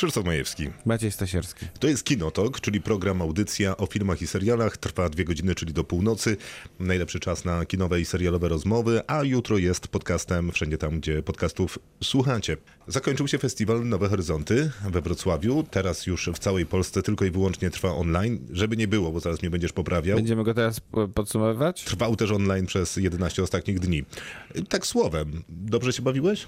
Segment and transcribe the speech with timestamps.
[0.00, 0.68] Krzysztof Majewski.
[0.86, 1.66] Maciej Stasierski.
[1.80, 4.76] To jest Kinotok, czyli program audycja o filmach i serialach.
[4.76, 6.36] Trwa dwie godziny, czyli do północy.
[6.78, 11.78] Najlepszy czas na kinowe i serialowe rozmowy, a jutro jest podcastem wszędzie tam, gdzie podcastów
[12.02, 12.56] słuchacie.
[12.88, 15.64] Zakończył się festiwal Nowe Horyzonty we Wrocławiu.
[15.70, 18.38] Teraz już w całej Polsce tylko i wyłącznie trwa online.
[18.52, 20.16] Żeby nie było, bo zaraz mnie będziesz poprawiał.
[20.16, 21.84] Będziemy go teraz po- podsumowywać?
[21.84, 24.04] Trwał też online przez 11 ostatnich dni.
[24.68, 26.46] Tak słowem, dobrze się bawiłeś?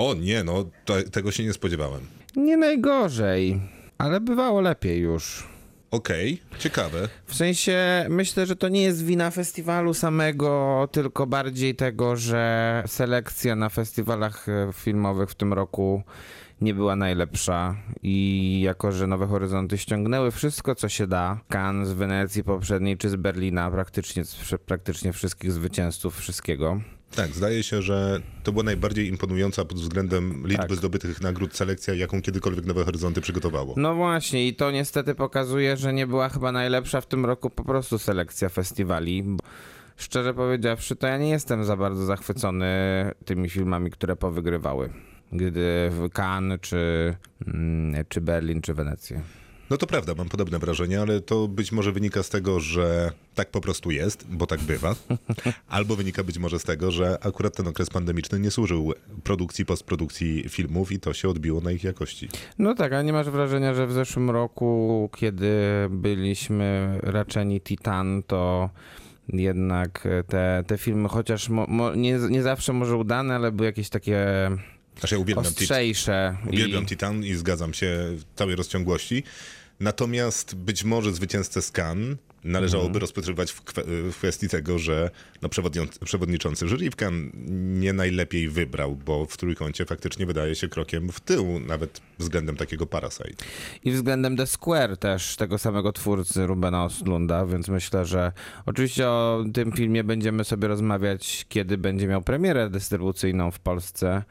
[0.00, 2.00] O nie, no to, tego się nie spodziewałem.
[2.36, 3.60] Nie najgorzej,
[3.98, 5.48] ale bywało lepiej już.
[5.90, 7.08] Okej, ciekawe.
[7.26, 13.56] W sensie myślę, że to nie jest wina festiwalu samego, tylko bardziej tego, że selekcja
[13.56, 16.02] na festiwalach e, filmowych w tym roku
[16.60, 21.92] nie była najlepsza i jako, że Nowe Horyzonty ściągnęły wszystko, co się da, Cannes z
[21.92, 24.22] Wenecji poprzedniej czy z Berlina, praktycznie,
[24.66, 26.80] praktycznie wszystkich zwycięzców wszystkiego,
[27.16, 30.74] Tak, zdaje się, że to była najbardziej imponująca pod względem liczby Tak.
[30.74, 33.74] zdobytych nagród selekcja, jaką kiedykolwiek Nowe Horyzonty przygotowało.
[33.76, 37.64] No właśnie, i to niestety pokazuje, że nie była chyba najlepsza w tym roku po
[37.64, 39.24] prostu selekcja festiwali.
[39.96, 42.66] Szczerze powiedziawszy, to ja nie jestem za bardzo zachwycony
[43.24, 44.90] tymi filmami, które powygrywały.
[45.32, 47.14] Gdy w Cannes, czy,
[47.46, 49.20] mm, czy Berlin, czy Wenecję.
[49.70, 53.50] No to prawda, mam podobne wrażenie, ale to być może wynika z tego, że tak
[53.50, 54.96] po prostu jest, bo tak bywa.
[55.68, 58.92] Albo wynika być może z tego, że akurat ten okres pandemiczny nie służył
[59.24, 62.28] produkcji, postprodukcji filmów i to się odbiło na ich jakości.
[62.58, 65.52] No tak, a nie masz wrażenia, że w zeszłym roku, kiedy
[65.90, 68.70] byliśmy raczeni Titan, to
[69.28, 73.88] jednak te, te filmy, chociaż mo, mo, nie, nie zawsze może udane, ale były jakieś
[73.88, 74.26] takie
[74.98, 76.36] Znaczy ja uwielbiam, Tit- ostrzejsze.
[76.48, 76.86] uwielbiam i...
[76.86, 79.22] Titan i zgadzam się w całej rozciągłości.
[79.80, 83.00] Natomiast być może zwycięzcę Cannes należałoby Mhm.
[83.00, 85.10] rozpatrywać w, w kwestii tego, że
[85.42, 85.48] no
[86.04, 87.32] przewodniczący Cannes
[87.80, 92.86] nie najlepiej wybrał, bo w trójkącie faktycznie wydaje się krokiem w tył, nawet względem takiego
[92.86, 93.44] Parasite.
[93.84, 98.32] I względem The Square też, tego samego twórcy Rubena Oslunda, więc myślę, że
[98.66, 104.22] oczywiście o tym filmie będziemy sobie rozmawiać, kiedy będzie miał premierę dystrybucyjną w Polsce,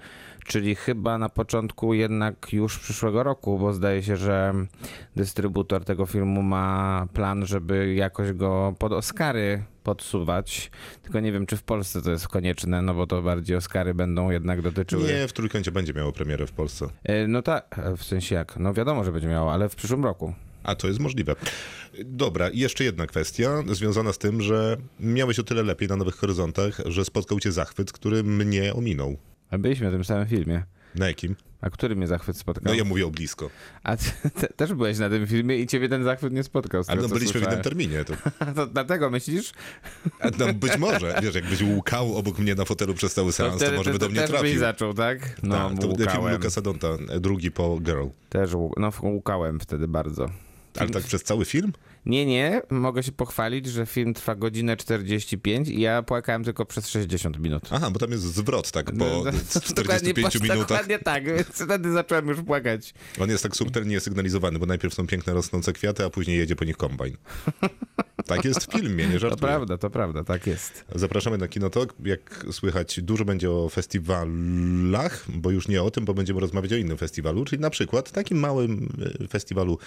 [0.49, 4.53] czyli chyba na początku jednak już przyszłego roku, bo zdaje się, że
[5.15, 10.71] dystrybutor tego filmu ma plan, żeby jakoś go pod Oscary podsuwać,
[11.03, 14.29] tylko nie wiem, czy w Polsce to jest konieczne, no bo to bardziej Oscary będą
[14.29, 15.13] jednak dotyczyły...
[15.13, 16.87] Nie, w trójkącie będzie miało premierę w Polsce.
[17.03, 18.57] E, No tak, w sensie jak?
[18.59, 20.33] No wiadomo, że będzie miało, ale w przyszłym roku.
[20.63, 21.35] A to jest możliwe.
[22.05, 26.15] Dobra, i jeszcze jedna kwestia związana z tym, że miałeś o tyle lepiej na Nowych
[26.15, 29.17] Horyzontach, że spotkał cię zachwyt, który mnie ominął.
[29.51, 30.63] A byliśmy w tym samym filmie.
[30.95, 31.35] Na jakim?
[31.61, 32.63] A który mnie zachwyt spotkał?
[32.65, 33.49] No ja mówię o blisko.
[33.83, 34.05] A ty,
[34.39, 36.83] te, też byłeś na tym filmie i ciebie ten zachwyt nie spotkał.
[36.87, 37.63] Ale no byliśmy w innym słyszałem.
[37.63, 38.05] terminie.
[38.05, 38.13] To,
[38.55, 39.51] To dlatego myślisz?
[40.19, 43.71] a no być może, wiesz, jakbyś łukał obok mnie na fotelu przez cały seans, to,
[43.71, 44.59] może by do mnie też byś trafił.
[44.59, 45.35] zaczął, tak?
[45.43, 46.33] No, Tak, to był film łukałem.
[46.33, 46.87] Lucasa Donta,
[47.19, 48.05] drugi po Girl.
[48.29, 50.29] Też no, łukałem wtedy bardzo.
[50.79, 51.73] Ale tak przez cały film?
[52.05, 56.87] Nie, nie, mogę się pochwalić, że film trwa godzinę 45 i ja płakałem tylko przez
[56.89, 57.63] 60 minut.
[57.71, 59.23] Aha, bo tam jest zwrot, tak, po No,
[59.61, 60.67] 45 po- minutach.
[60.67, 62.93] Dokładnie tak, więc wtedy zacząłem już płakać.
[63.19, 66.65] On jest tak subtelnie sygnalizowany, bo najpierw są piękne rosnące kwiaty, a później jedzie po
[66.65, 67.17] nich kombajn.
[68.25, 69.41] Tak jest w filmie, nie To żartuję.
[69.41, 70.85] prawda, to prawda, tak jest.
[70.95, 71.93] Zapraszamy na Kinotok.
[72.05, 76.75] Jak słychać, dużo będzie o festiwalach, bo już nie o tym, bo będziemy rozmawiać o
[76.75, 78.89] innym festiwalu, czyli na przykład takim małym
[79.23, 79.77] e, festiwalu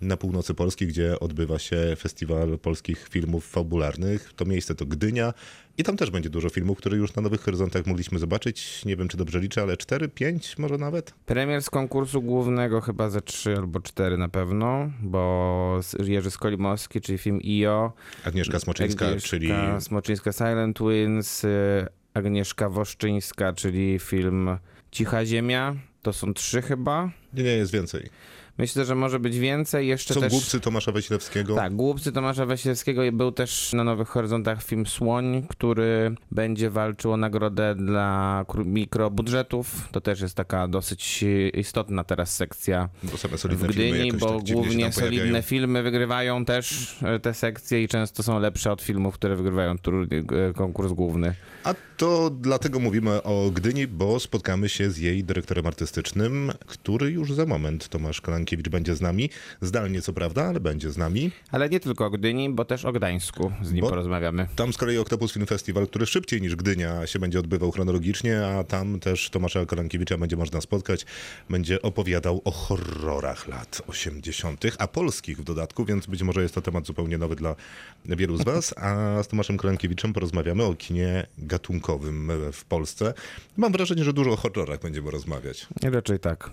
[0.00, 4.32] na północy Polski, gdzie odbywa się festiwal polskich filmów fabularnych.
[4.36, 5.34] To miejsce to Gdynia
[5.78, 8.84] i tam też będzie dużo filmów, które już na Nowych Horyzontach mogliśmy zobaczyć.
[8.84, 11.14] Nie wiem, czy dobrze liczę, ale 4, 5 może nawet?
[11.26, 17.18] Premier z konkursu głównego chyba ze trzy albo cztery na pewno, bo Jerzy Skolimowski, czyli
[17.18, 17.92] film IO,
[18.24, 19.50] Agnieszka Smoczyńska, Agnieszka czyli
[19.80, 24.58] Smoczyńska Silent Twins, y, Agnieszka Woszczyńska, czyli film
[24.90, 25.76] Cicha Ziemia.
[26.02, 27.10] To są trzy chyba.
[27.34, 28.10] nie, nie jest więcej.
[28.58, 29.88] Myślę, że może być więcej.
[29.88, 30.32] Jeszcze Są też...
[30.32, 31.54] głupcy Tomasza Weślewskiego.
[31.54, 37.16] Tak, Głupcy Tomasza Weślewskiego był też na Nowych Horyzontach film Słoń, który będzie walczył o
[37.16, 39.88] nagrodę dla mikrobudżetów.
[39.92, 44.54] To też jest taka dosyć istotna teraz sekcja Bo same w solidne Gdyni, bo tak
[44.54, 45.18] głównie tam pojawiają.
[45.18, 49.72] solidne filmy wygrywają też e, te sekcje i często są lepsze od filmów, które wygrywają
[49.72, 51.34] e, konkurs główny.
[51.64, 57.32] A to dlatego mówimy o Gdyni, bo spotkamy się z jej dyrektorem artystycznym, który już
[57.32, 59.30] za moment, Tomasz Klankiewicz, Kolankiewicz będzie z nami.
[59.60, 61.30] Zdalnie co prawda, ale będzie z nami.
[61.50, 64.48] Ale nie tylko o Gdyni, bo też o Gdańsku z nim Bo- porozmawiamy.
[64.56, 68.64] Tam z kolei Octopus Film Festival, który szybciej niż Gdynia się będzie odbywał chronologicznie, a
[68.64, 71.06] tam też Tomasza Kolankiewicza będzie można spotkać.
[71.50, 76.62] Będzie opowiadał o horrorach lat 80., a polskich w dodatku, więc być może jest to
[76.62, 77.56] temat zupełnie nowy dla
[78.04, 78.74] wielu z was.
[78.78, 83.14] A z Tomaszem Kolankiewiczem porozmawiamy o kinie gatunkowym w Polsce.
[83.56, 85.66] Mam wrażenie, że dużo o horrorach będziemy rozmawiać.
[85.82, 86.50] Raczej tak.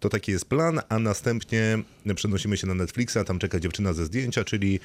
[0.00, 1.78] To taki jest plan, a następnie
[2.14, 4.80] przenosimy się na Netflixa, tam czeka dziewczyna ze zdjęcia, czyli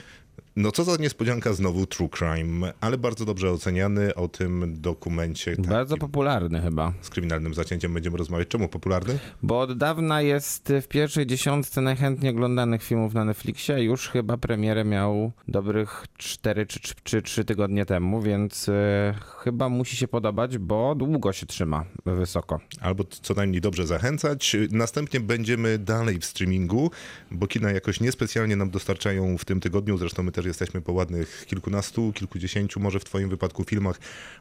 [0.56, 5.98] no co za niespodzianka, znowu True Crime, ale bardzo dobrze oceniany o tym dokumencie Bardzo
[5.98, 6.94] popularny chyba.
[7.01, 8.48] z kryminalnym zacięciem będziemy rozmawiać.
[8.48, 9.19] Czemu popularny?
[9.44, 13.83] Bo od dawna jest w pierwszej dziesiątce najchętniej oglądanych filmów na Netflixie.
[13.83, 19.70] Już chyba premierę miał dobrych 4 czy, czy, czy 3 tygodnie temu, więc e, chyba
[19.70, 22.60] musi się podobać, bo długo się trzyma wysoko.
[22.82, 24.56] Albo co najmniej dobrze zachęcać.
[24.72, 26.92] Następnie będziemy dalej w streamingu,
[27.32, 29.98] bo kina jakoś niespecjalnie nam dostarczają w tym tygodniu.
[29.98, 34.00] Zresztą my też jesteśmy po ładnych kilkunastu, kilkudziesięciu, może w Twoim wypadku filmach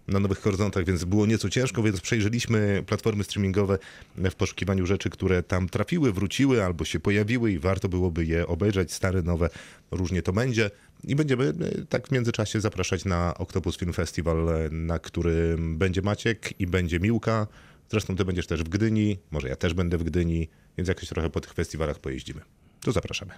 [0.08, 3.78] na Nowych Horyzontach, więc było nieco ciężko, więc przejrzeliśmy platformy streamingowe
[4.16, 8.92] w poszukiwaniu rzeczy, które tam trafiły, wróciły albo się pojawiły i warto byłoby je obejrzeć.
[8.92, 9.50] Stare, nowe,
[9.90, 10.70] różnie to będzie.
[11.04, 16.02] I będziemy e, tak w międzyczasie zapraszać na Octopus Film Festival, e, na którym będzie
[16.02, 17.46] Maciek i będzie Miłka.
[17.90, 21.30] Zresztą ty będziesz też w Gdyni, może ja też będę w Gdyni, więc jakoś trochę
[21.30, 22.40] po tych festiwalach pojeździmy.
[22.80, 23.32] To zapraszamy.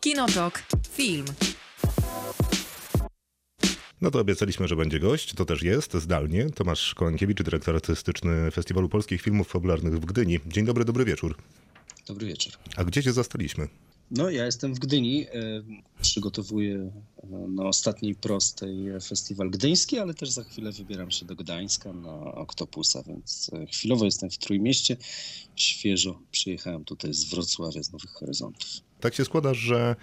[0.00, 0.62] Kinotok.
[0.90, 1.26] Film.
[4.00, 6.50] No to obiecaliśmy, że będzie gość, to też jest, zdalnie.
[6.50, 10.40] Tomasz Kolankiewicz, dyrektor artystyczny Festiwalu Polskich Filmów Fabularnych w Gdyni.
[10.46, 11.36] Dzień dobry, dobry wieczór.
[12.06, 12.52] Dobry wieczór.
[12.76, 13.68] A gdzie cię zastaliśmy?
[14.10, 15.26] No, ja jestem w Gdyni.
[15.26, 15.62] e,
[16.02, 16.74] Przygotowuję
[17.22, 18.76] e, na ostatniej prostej
[19.08, 24.04] festiwal gdyński, ale też za chwilę wybieram się do Gdańska na Oktopusa, więc e, chwilowo
[24.04, 24.96] jestem w Trójmieście.
[25.56, 28.70] Świeżo przyjechałem tutaj z Wrocławia, z Nowych Horyzontów.
[29.00, 29.96] Tak się składa, że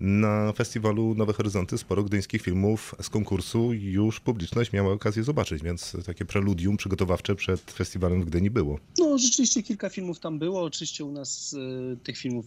[0.00, 5.96] na festiwalu Nowe Horyzonty sporo gdyńskich filmów z konkursu już publiczność miała okazję zobaczyć, więc
[6.06, 8.78] takie preludium przygotowawcze przed festiwalem w Gdyni było.
[8.98, 10.62] No, rzeczywiście kilka filmów tam było.
[10.62, 11.56] Oczywiście u nas
[11.92, 12.46] e, tych filmów,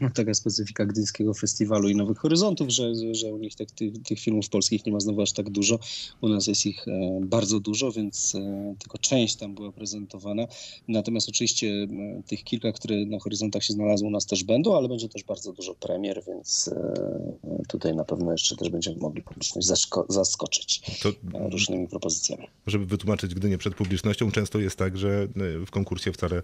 [0.00, 4.20] no, taka specyfika Gdyńskiego Festiwalu i Nowych Horyzontów, że, że u nich tak, tych, tych
[4.20, 5.78] filmów polskich nie ma znowu aż tak dużo.
[6.20, 10.46] U nas jest ich e, bardzo dużo, więc e, tylko część tam była prezentowana.
[10.88, 14.88] Natomiast oczywiście e, tych kilka, które na horyzontach się znalazły, u nas też będą, ale
[14.88, 19.66] będzie też bardzo dużo premier, więc e, tutaj na pewno jeszcze też będziemy mogli publiczność
[20.08, 22.46] zaskoczyć To, e, różnymi propozycjami.
[22.66, 25.28] żeby wytłumaczyć Gdynię przed publicznością, często jest tak, że
[25.62, 26.42] e, w konkursie wcale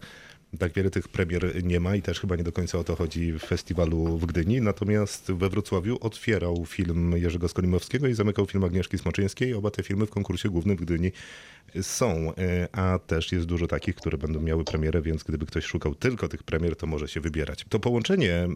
[0.59, 3.33] tak wiele tych premier nie ma i też chyba nie do końca o to chodzi
[3.33, 4.61] w festiwalu w Gdyni.
[4.61, 9.55] Natomiast we Wrocławiu otwierał film Jerzego Skolimowskiego i zamykał film Agnieszki Smoczyńskiej.
[9.55, 11.13] Oba te filmy w konkursie głównym w Gdyni
[11.83, 15.95] są, e, a też jest dużo takich, które będą miały premierę, więc gdyby ktoś szukał
[15.95, 17.65] tylko tych premier, to może się wybierać.
[17.69, 18.49] To połączenie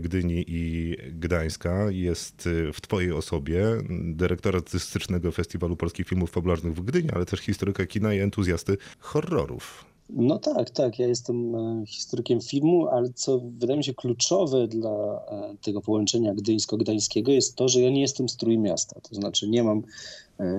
[0.00, 6.80] Gdyni i Gdańska jest e, w twojej osobie, dyrektora artystycznego Festiwalu Polskich Filmów Fabularnych w
[6.80, 9.84] Gdyni, ale też historyka kina i entuzjasty horrorów.
[10.10, 10.98] No tak, tak.
[10.98, 15.20] Ja jestem e, historykiem filmu, ale co wydaje mi się kluczowe dla
[15.62, 19.00] tego połączenia gdyńsko-gdańskiego jest to, że ja nie jestem z Trójmiasta.
[19.00, 19.82] To znaczy nie mam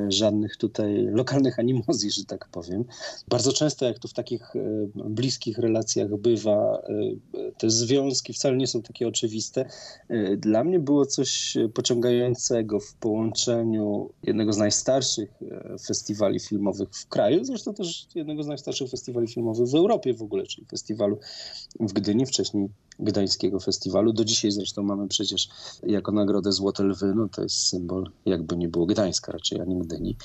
[0.08, 2.86] żadnych tutaj lokalnych animozji, że tak powiem.
[3.28, 4.60] Bardzo często, jak to w takich e,
[4.96, 6.82] bliskich relacjach bywa,
[7.34, 9.66] e, te związki wcale nie są takie oczywiste.
[10.10, 17.08] E, Dla mnie było coś pociągającego w połączeniu jednego z najstarszych e, festiwali filmowych w
[17.08, 21.20] kraju, zresztą też jednego z najstarszych festiwali filmowych w Europie w ogóle, czyli festiwalu
[21.80, 22.70] w Gdyni, wcześniej
[23.00, 24.14] Gdańskiego Festiwalu.
[24.14, 25.50] Do dzisiaj zresztą mamy przecież
[25.84, 30.16] jako nagrodę Złote Lwy, no to jest symbol jakby nie było Gdańska raczej, ani Gdyni.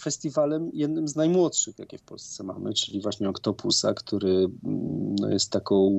[0.00, 5.50] Festiwalem jednym z najmłodszych, jakie w Polsce mamy, czyli właśnie Oktopusa, który mm, no, jest
[5.50, 5.90] taką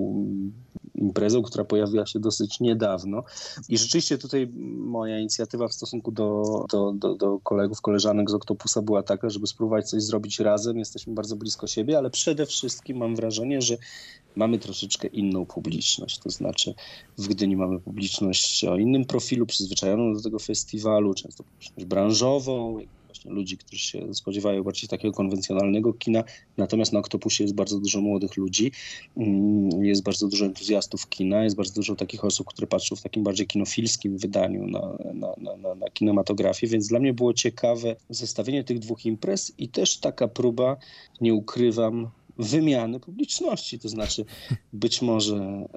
[1.02, 3.24] imprezą, która pojawiła się dosyć niedawno.
[3.70, 8.82] I rzeczywiście tutaj moja inicjatywa w stosunku do, do, do, do kolegów, koleżanek z Oktopusa
[8.82, 10.78] była taka, żeby spróbować coś zrobić razem.
[10.78, 13.78] Jesteśmy bardzo blisko siebie, ale przede wszystkim mam wrażenie, że
[14.36, 16.20] mamy troszeczkę inną publiczność.
[16.20, 16.74] To znaczy
[17.18, 22.80] w Gdyni mamy publiczność o innym profilu, przyzwyczajoną do tego festiwalu, często publiczność branżową,
[23.12, 26.24] właśnie ludzi, którzy się spodziewają bardziej takiego konwencjonalnego kina.
[26.58, 28.72] Natomiast na Oktopusie jest bardzo dużo młodych ludzi,
[29.18, 33.24] mm, jest bardzo dużo entuzjastów kina, jest bardzo dużo takich osób, które patrzą w takim
[33.24, 38.64] bardziej kinofilskim wydaniu na, na, na, na, na kinematografię, więc dla mnie było ciekawe zestawienie
[38.64, 40.78] tych dwóch imprez i też taka próba,
[41.22, 43.80] nie ukrywam, wymiany publiczności.
[43.80, 44.26] To znaczy,
[44.74, 45.68] być może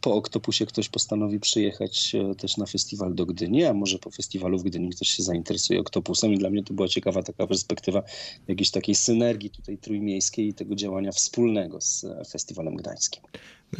[0.00, 4.58] po Oktopusie ktoś postanowi przyjechać e, też na festiwal do Gdyni, a może po festiwalu
[4.58, 8.02] w Gdyni ktoś się zainteresuje Oktopusem i dla mnie to była ciekawa taka perspektywa
[8.48, 13.22] jakiejś takiej synergii tutaj trójmiejskiej i tego działania wspólnego z e, festiwalem gdańskim.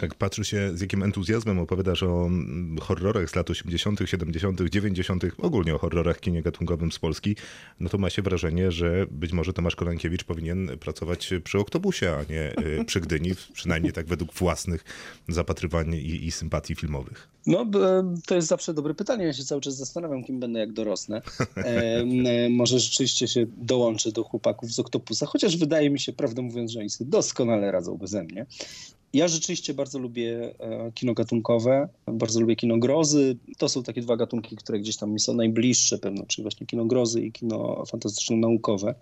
[0.03, 5.25] Jak patrzy się, z jakim entuzjazmem opowiadasz o mm, horrorach z lat 80., 70., 90.,
[5.39, 7.37] ogólnie o horrorach kinie gatunkowym z Polski,
[7.81, 12.33] no to ma się wrażenie, że być może Tomasz Kolankiewicz powinien pracować przy Oktobusie, a
[12.33, 14.85] nie y, przy Gdyni, przynajmniej tak według własnych
[15.29, 17.29] zapatrywań i, i sympatii filmowych.
[17.47, 17.67] No,
[18.27, 19.25] to jest zawsze dobre pytanie.
[19.25, 21.23] Ja się cały czas zastanawiam, kim będę, jak dorosnę.
[21.57, 26.71] E, może rzeczywiście się dołączę do chłopaków z Oktopusa, chociaż wydaje mi się, prawdę mówiąc,
[26.71, 28.47] że oni sobie doskonale radzą beze mnie.
[29.13, 33.37] Ja rzeczywiście bardzo lubię e, kino gatunkowe, bardzo lubię kino grozy.
[33.59, 36.85] To są takie dwa gatunki, które gdzieś tam mi są najbliższe pewno, czyli właśnie kino
[36.85, 38.95] grozy i kino fantastyczno-naukowe.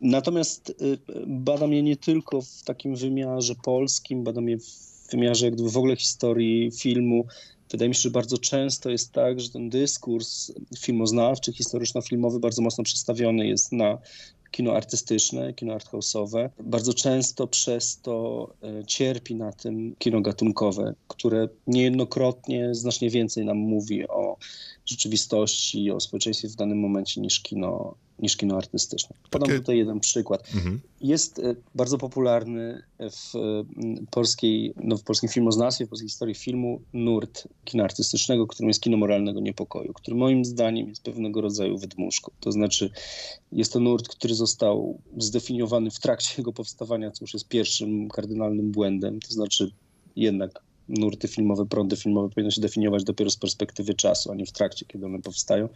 [0.00, 5.54] Natomiast y, badam je nie tylko w takim wymiarze polskim, badam je w wymiarze jak
[5.54, 7.26] gdyby w ogóle historii filmu.
[7.70, 12.84] Wydaje mi się, że bardzo często jest tak, że ten dyskurs filmoznawczy, historyczno-filmowy bardzo mocno
[12.84, 13.98] przestawiony jest na
[14.52, 16.50] kino artystyczne, kino arthouse'owe.
[16.60, 23.56] Bardzo często przez to e, cierpi na tym kino gatunkowe, które niejednokrotnie znacznie więcej nam
[23.56, 24.36] mówi o
[24.86, 29.16] rzeczywistości, o społeczeństwie w danym momencie niż kino, niż kino artystyczne.
[29.30, 30.48] Podam tutaj jeden przykład.
[30.54, 30.80] Mhm.
[31.00, 36.80] Jest e, bardzo popularny w m, polskiej, no w polskim filmoznawstwie, w polskiej historii filmu
[36.92, 42.32] nurt kina artystycznego, którym jest kino moralnego niepokoju, który moim zdaniem jest pewnego rodzaju wydmuszką.
[42.40, 42.90] To znaczy
[43.52, 48.72] jest to nurt, który został zdefiniowany w trakcie jego powstawania, co już jest pierwszym kardynalnym
[48.72, 49.20] błędem.
[49.20, 49.70] To znaczy
[50.16, 54.52] jednak nurty filmowe, prądy filmowe powinno się definiować dopiero z perspektywy czasu, a nie w
[54.52, 55.68] trakcie, kiedy one powstają.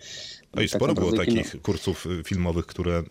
[0.55, 3.03] No i Tak sporo było naprawdę kino- takich kursów y, filmowych, które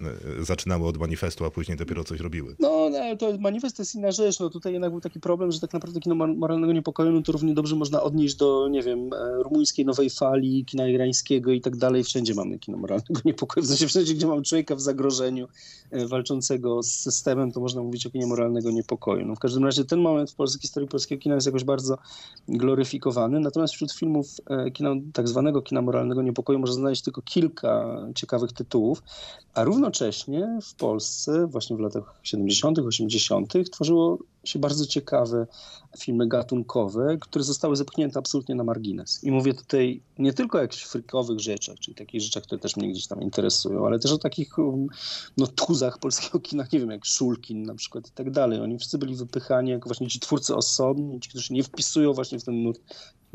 [0.41, 2.55] y, zaczynały od manifestu, a później dopiero coś robiły.
[2.59, 2.69] No,
[3.01, 4.39] ale to manifest to jest inna rzecz.
[4.39, 7.31] No, tutaj jednak był taki problem, że tak naprawdę kino mor- moralnego niepokoju no, to
[7.31, 11.75] równie dobrze można odnieść do, nie wiem, e, rumuńskiej nowej fali, kina irańskiego i tak
[11.77, 12.03] dalej.
[12.03, 13.63] Wszędzie mamy kino moralnego niepokoju.
[13.65, 15.47] W sensie wszędzie, gdzie mamy człowieka w zagrożeniu,
[15.91, 19.25] e, walczącego z systemem, to można mówić o kinie moralnego niepokoju.
[19.25, 21.84] No, w każdym razie ten moment w polskiej historii polskiego kina jest jakoś bardzo
[22.47, 23.39] gloryfikowany.
[23.39, 28.53] Natomiast wśród filmów e, kina, tak zwanego kina moralnego niepokoju można znaleźć tylko kilka ciekawych
[28.53, 29.03] tytułów,
[29.53, 33.53] a równocześnie w Polsce właśnie w latach 70., 80.
[33.71, 35.47] tworzyło się bardzo ciekawe
[35.97, 39.23] filmy gatunkowe, które zostały zepchnięte absolutnie na margines.
[39.23, 42.89] I mówię tutaj nie tylko o jakichś frykowych rzeczach, czyli takich rzeczach, które też mnie
[42.89, 44.87] gdzieś tam interesują, ale też o takich um,
[45.37, 48.59] no, tuzach polskiego kina, nie wiem, jak Szulkin na przykład i tak dalej.
[48.59, 52.43] Oni wszyscy byli wypychani jako właśnie ci twórcy osobni, ci, którzy nie wpisują właśnie w
[52.43, 52.81] ten nurt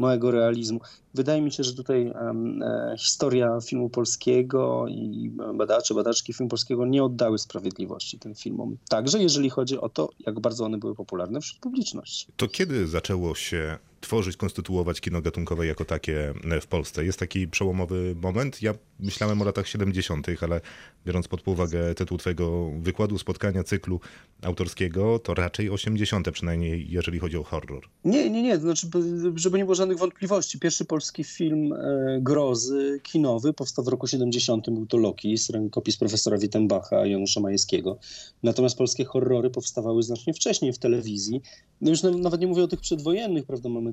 [0.00, 0.80] małego realizmu.
[1.14, 7.04] Wydaje mi się, że tutaj e, historia filmu polskiego i badacze, badaczki filmu polskiego nie
[7.04, 8.76] oddały sprawiedliwości tym filmom.
[8.88, 12.26] Także jeżeli chodzi o to, jak bardzo one były popularne wśród publiczności.
[12.37, 17.04] To kiedy zaczęło się tworzyć, konstytuować kino gatunkowe jako takie e, w Polsce?
[17.04, 18.62] Jest taki przełomowy moment?
[18.62, 20.61] Ja myślałem o latach 70., ale
[21.07, 24.00] biorąc pod uwagę tytuł twojego wykładu, spotkania, cyklu
[24.42, 27.83] autorskiego, to raczej 80., przynajmniej jeżeli chodzi o horror.
[28.04, 30.59] Nie, nie, nie, znaczy, by- żeby nie było żadnych wątpliwości.
[30.59, 34.71] Pierwszy polski film e, grozy kinowy powstał w roku 70.
[34.71, 37.99] Był to Loki z rękopis profesora Wittenbacha i Janusza Majewskiego.
[38.42, 41.42] Natomiast polskie horrory powstawały znacznie wcześniej w telewizji.
[41.80, 43.69] No już na- nawet nie mówię o tych przedwojennych, prawda?
[43.69, 43.89] Mamy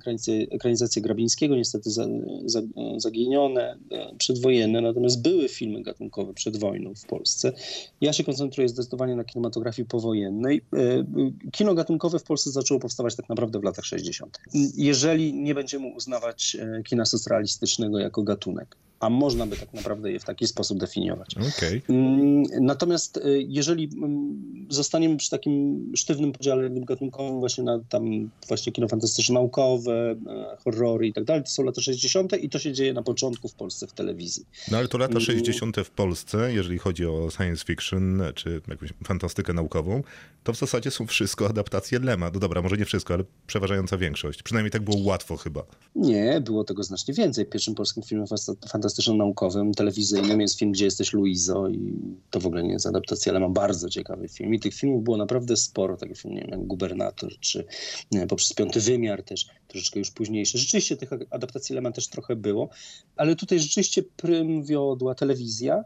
[0.51, 2.07] ekranizację Grabińskiego, niestety za,
[2.45, 2.61] za,
[2.97, 7.53] zaginione, e, przedwojenne, natomiast były filmy gatunkowe przed wojną w Polsce.
[8.01, 10.61] Ja się koncentruję zdecydowanie na kinematografii powojennej.
[10.73, 11.05] E,
[11.51, 14.37] Kino gatunkowe w Polsce zaczęło powstawać tak naprawdę w latach 60.
[14.77, 20.19] Jeżeli nie będziemy uznawać e, kina socrealistycznego jako gatunek, a można by tak naprawdę je
[20.19, 21.35] w taki sposób definiować.
[21.57, 21.81] Okej.
[21.89, 28.71] Mm, Natomiast e, jeżeli mm, zostaniemy przy takim sztywnym podziale gatunkowym właśnie na tam właśnie
[28.71, 29.91] kino fantastyczno-naukowe,
[30.27, 32.33] e, horrory i tak dalej, to są lata 60.
[32.43, 34.45] i to się dzieje na początku w Polsce w telewizji.
[34.71, 35.21] No ale to lata Mm.
[35.23, 35.77] 60.
[35.83, 40.03] w Polsce, jeżeli chodzi o science fiction czy jakąś fantastykę naukową,
[40.43, 42.31] to w zasadzie są wszystko adaptacje Lema.
[42.33, 44.43] No dobra, może nie wszystko, ale przeważająca większość.
[44.43, 45.63] Przynajmniej tak było łatwo chyba.
[45.95, 47.45] Nie, było tego znacznie więcej.
[47.45, 48.55] Pierwszym polskim filmem fasta-
[48.87, 51.93] fantastyczno-naukowym, telewizyjnym jest film Gdzie jesteś Luizo i
[52.29, 54.53] to w ogóle nie jest adaptacja, ale ma bardzo ciekawy film.
[54.53, 57.65] I tych filmów było naprawdę sporo, takie filmy nie wiem, jak Gubernator, czy
[58.11, 60.57] nie, poprzez Piąty Wymiar też, troszeczkę już późniejsze.
[60.57, 62.69] Rzeczywiście tych adaptacji Lema też trochę było,
[63.15, 65.83] ale tutaj rzeczywiście prym wiodła telewizja,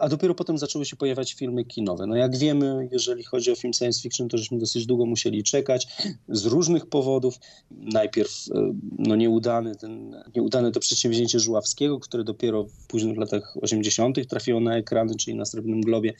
[0.00, 2.06] a dopiero potem zaczęły się pojawiać filmy kinowe.
[2.06, 5.86] No jak wiemy, jeżeli chodzi o film science fiction, to żeśmy dosyć długo musieli czekać
[6.28, 7.38] z różnych powodów.
[7.70, 14.28] Najpierw e, no, nieudany, ten, nieudane to przedsięwzięcie Żuławskiego, które dopiero w późnych latach 80.
[14.28, 16.14] trafiło na ekrany, czyli na Srebrnym Globie.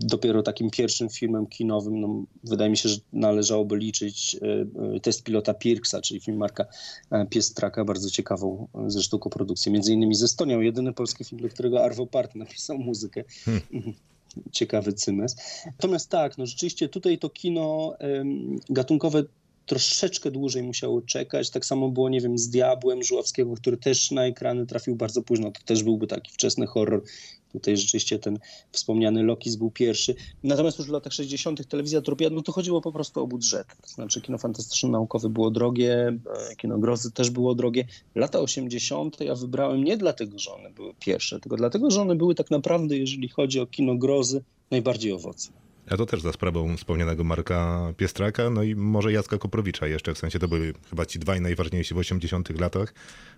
[0.00, 5.22] Dopiero takim pierwszym filmem kinowym, no, wydaje mi się, że należałoby liczyć e, e, test
[5.22, 6.64] pilota Pirksa, czyli film Marka
[7.10, 11.84] e, Piestraka, bardzo ciekawą zresztą koprodukcję, między innymi ze Estonią, jedyny polski film, do którego
[11.84, 13.24] Arvo Part napisał muzykę.
[14.52, 15.36] Ciekawy cymes.
[15.66, 17.96] Natomiast tak, no rzeczywiście tutaj to kino
[18.70, 19.24] gatunkowe
[19.66, 21.50] troszeczkę dłużej musiało czekać.
[21.50, 25.50] Tak samo było, nie wiem, z Diabłem Żuławskiego, który też na ekrany trafił bardzo późno.
[25.50, 27.02] To też byłby taki wczesny horror.
[27.52, 28.38] Tutaj rzeczywiście ten
[28.72, 30.14] wspomniany Lokis był pierwszy.
[30.42, 31.68] Natomiast już w latach 60.
[31.68, 33.66] telewizja Tropia, no to chodziło po prostu o budżet.
[33.82, 36.18] To znaczy kino fantastyczno-naukowe było drogie,
[36.50, 37.84] e, kino grozy też było drogie.
[38.14, 39.20] Lata 80.
[39.20, 42.96] ja wybrałem nie dlatego, że one były pierwsze, tylko dlatego, że one były tak naprawdę,
[42.96, 45.65] jeżeli chodzi o kino grozy, najbardziej owocne.
[45.90, 50.18] A to też za sprawą wspomnianego Marka Piestraka, no i może Jacka Koprowicza jeszcze, w
[50.18, 52.94] sensie to byli chyba ci dwaj najważniejsi w 80 latach,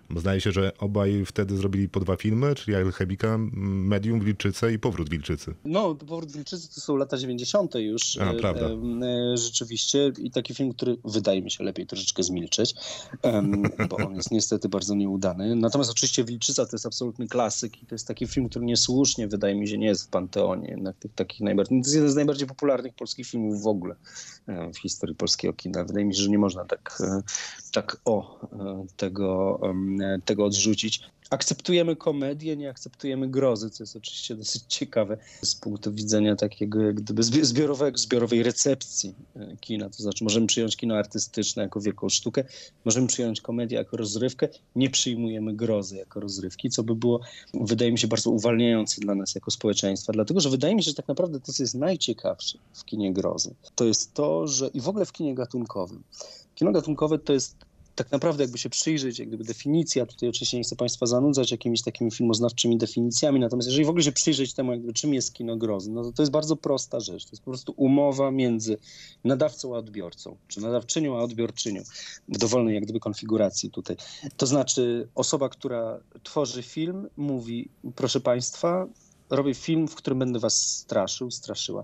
[0.09, 4.79] bo zdaje się, że obaj wtedy zrobili po dwa filmy, czyli Alchemika, Medium, Wilczyce i
[4.79, 5.55] Powrót Wilczycy.
[5.65, 7.75] No, Powrót Wilczycy to są lata 90.
[7.75, 8.61] już A, prawda.
[8.61, 12.73] e, e, rzeczywiście i taki film, który wydaje mi się lepiej troszeczkę zmilczeć,
[13.89, 15.55] bo on jest niestety bardzo nieudany.
[15.55, 19.55] Natomiast oczywiście Wilczyca to jest absolutny klasyk i to jest taki film, który niesłusznie wydaje
[19.55, 22.38] mi się nie jest w panteonie jednak tych takich najbardziej, to jest jeden z najbardziej
[22.47, 23.95] popularnych polskich filmów w ogóle
[24.47, 25.83] e, w historii polskiego kina.
[25.83, 27.21] Wydaje mi się, że nie można tak, e,
[27.71, 29.59] tak o e, tego,
[30.25, 31.01] tego odrzucić.
[31.29, 36.95] Akceptujemy komedię, nie akceptujemy grozy, co jest oczywiście dosyć ciekawe z punktu widzenia takiego jak
[36.95, 39.89] gdyby zbi- zbiorowego, zbiorowej recepcji e, kina.
[39.89, 42.43] To znaczy możemy przyjąć kino artystyczne jako wielką sztukę,
[42.85, 47.19] możemy przyjąć komedię jako rozrywkę, nie przyjmujemy grozy jako rozrywki, co by było,
[47.53, 50.95] wydaje mi się, bardzo uwalniające dla nas jako społeczeństwa, dlatego że wydaje mi się, że
[50.95, 54.89] tak naprawdę to, co jest najciekawsze w kinie grozy, to jest to, że i w
[54.89, 56.03] ogóle w kinie gatunkowym.
[56.55, 57.68] Kino gatunkowe to jest
[57.99, 61.83] tak naprawdę jakby się przyjrzeć, jak gdyby definicja, tutaj oczywiście nie chcę Państwa zanudzać jakimiś
[61.83, 65.91] takimi filmoznawczymi definicjami, natomiast jeżeli w ogóle się przyjrzeć temu, jakby, czym jest kino grozy,
[65.91, 67.25] no to to jest bardzo prosta rzecz.
[67.25, 68.77] To jest po prostu umowa między
[69.23, 71.81] nadawcą a odbiorcą, czy nadawczynią a odbiorczynią,
[72.29, 73.95] w dowolnej jak gdyby konfiguracji tutaj.
[74.37, 78.87] To znaczy osoba, która tworzy film, mówi, proszę Państwa,
[79.29, 81.83] robię film, w którym będę Was straszył, straszyła.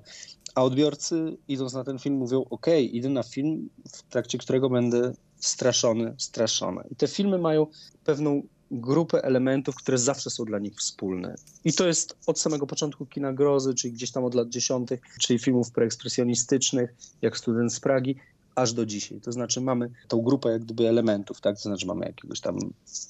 [0.56, 5.14] A odbiorcy, idąc na ten film, mówią: OK, idę na film, w trakcie którego będę
[5.46, 6.84] straszony, straszona.
[6.92, 7.68] I te filmy mają
[8.04, 11.36] pewną grupę elementów, które zawsze są dla nich wspólne.
[11.66, 15.40] I to jest od samego początku kina grozy, czyli gdzieś tam od lat dziesiątych, czyli
[15.40, 18.16] filmów preekspresjonistycznych, jak Student z Pragi,
[18.56, 19.22] aż do dzisiaj.
[19.22, 21.56] To znaczy mamy tą grupę jak gdyby elementów, tak?
[21.56, 22.58] To znaczy mamy jakiegoś tam,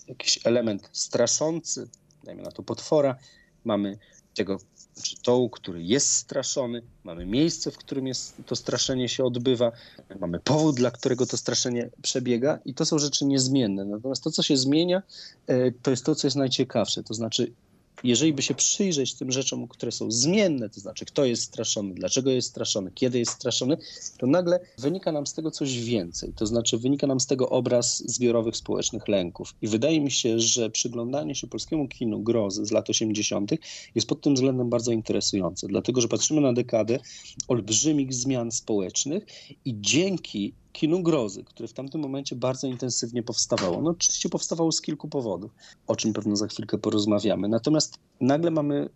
[0.07, 1.89] jakiś element straszący,
[2.23, 3.15] dajmy na to potwora,
[3.63, 3.97] mamy
[4.35, 4.57] tego,
[5.01, 9.71] czy tą, który jest straszony, mamy miejsce, w którym jest, to straszenie się odbywa,
[10.19, 13.85] mamy powód, dla którego to straszenie przebiega i to są rzeczy niezmienne.
[13.85, 15.01] Natomiast to, co się zmienia,
[15.47, 17.03] e, to jest to, co jest najciekawsze.
[17.03, 17.51] To znaczy,
[18.03, 22.31] jeżeli by się przyjrzeć tym rzeczom, które są zmienne, to znaczy kto jest straszony, dlaczego
[22.31, 23.77] jest straszony, kiedy jest straszony,
[24.17, 26.33] to nagle wynika nam z tego coś więcej.
[26.35, 29.55] To znaczy wynika nam z tego obraz zbiorowych społecznych lęków.
[29.61, 33.51] I wydaje mi się, że przyglądanie się polskiemu kinu grozy z lat 80.
[33.95, 36.99] jest pod tym względem bardzo interesujące, dlatego że patrzymy na dekadę
[37.47, 39.25] olbrzymich zmian społecznych
[39.65, 43.81] i dzięki kinu grozy, które w tamtym momencie bardzo intensywnie powstawało.
[43.81, 45.51] No oczywiście powstawało z kilku powodów,
[45.87, 47.47] o czym pewno za chwilkę porozmawiamy.
[47.47, 48.89] Natomiast nagle mamy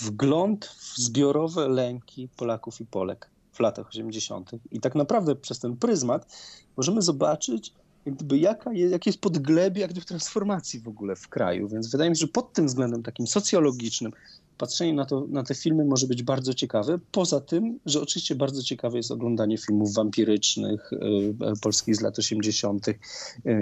[0.00, 4.50] wgląd w zbiorowe lęki Polaków i Polek w latach 80.
[4.70, 6.36] I tak naprawdę przez ten pryzmat
[6.76, 7.72] możemy zobaczyć,
[8.08, 11.68] jak gdyby jaka jest, jakie jest podglebie jak gdyby transformacji w ogóle w kraju.
[11.68, 14.12] Więc wydaje mi się, że pod tym względem takim socjologicznym
[14.58, 16.98] patrzenie na, to, na te filmy może być bardzo ciekawe.
[17.12, 22.88] Poza tym, że oczywiście bardzo ciekawe jest oglądanie filmów wampirycznych y, polskich z lat 80.
[22.88, 22.94] y,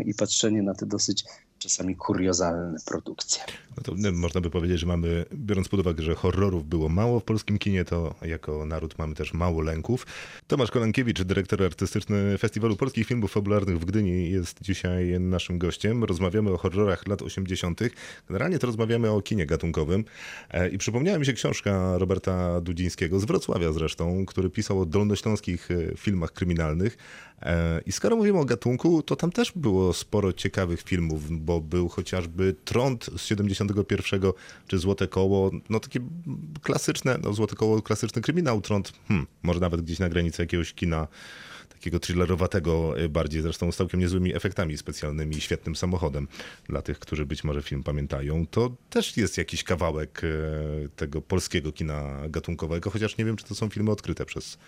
[0.06, 1.24] i patrzenie na te dosyć
[1.58, 3.42] czasami kuriozalne produkcje.
[3.76, 7.20] No to no, można by powiedzieć, że mamy, biorąc pod uwagę, że horrorów było mało
[7.20, 10.06] w polskim kinie, to jako naród mamy też mało lęków.
[10.46, 16.04] Tomasz Kolankiewicz, dyrektor artystyczny Festiwalu Polskich Filmów Fabularnych w Gdyni jest dzisiaj naszym gościem.
[16.04, 17.80] Rozmawiamy o horrorach lat 80.
[18.28, 20.04] Generalnie to rozmawiamy o kinie gatunkowym
[20.50, 25.68] E, i przypomniała mi się książka Roberta Dudzińskiego, z Wrocławia zresztą, który pisał o dolnośląskich
[25.70, 26.96] e, filmach kryminalnych.
[27.42, 31.88] E, I skoro mówimy o gatunku, to tam też było sporo ciekawych filmów, bo był
[31.88, 34.20] chociażby Trąd z 71,
[34.66, 36.00] czy Złote Koło, no takie
[36.62, 41.08] klasyczne, no Złote Koło, klasyczny kryminał, Trąd, hmm, może nawet gdzieś na granicy jakiegoś kina
[41.86, 46.28] takiego thrillerowatego y, bardziej, zresztą z całkiem niezłymi efektami specjalnymi i świetnym samochodem
[46.68, 48.46] dla tych, którzy być może film pamiętają.
[48.46, 53.54] To też jest jakiś kawałek y, tego polskiego kina gatunkowego, chociaż nie wiem, czy to
[53.54, 54.58] są filmy odkryte przez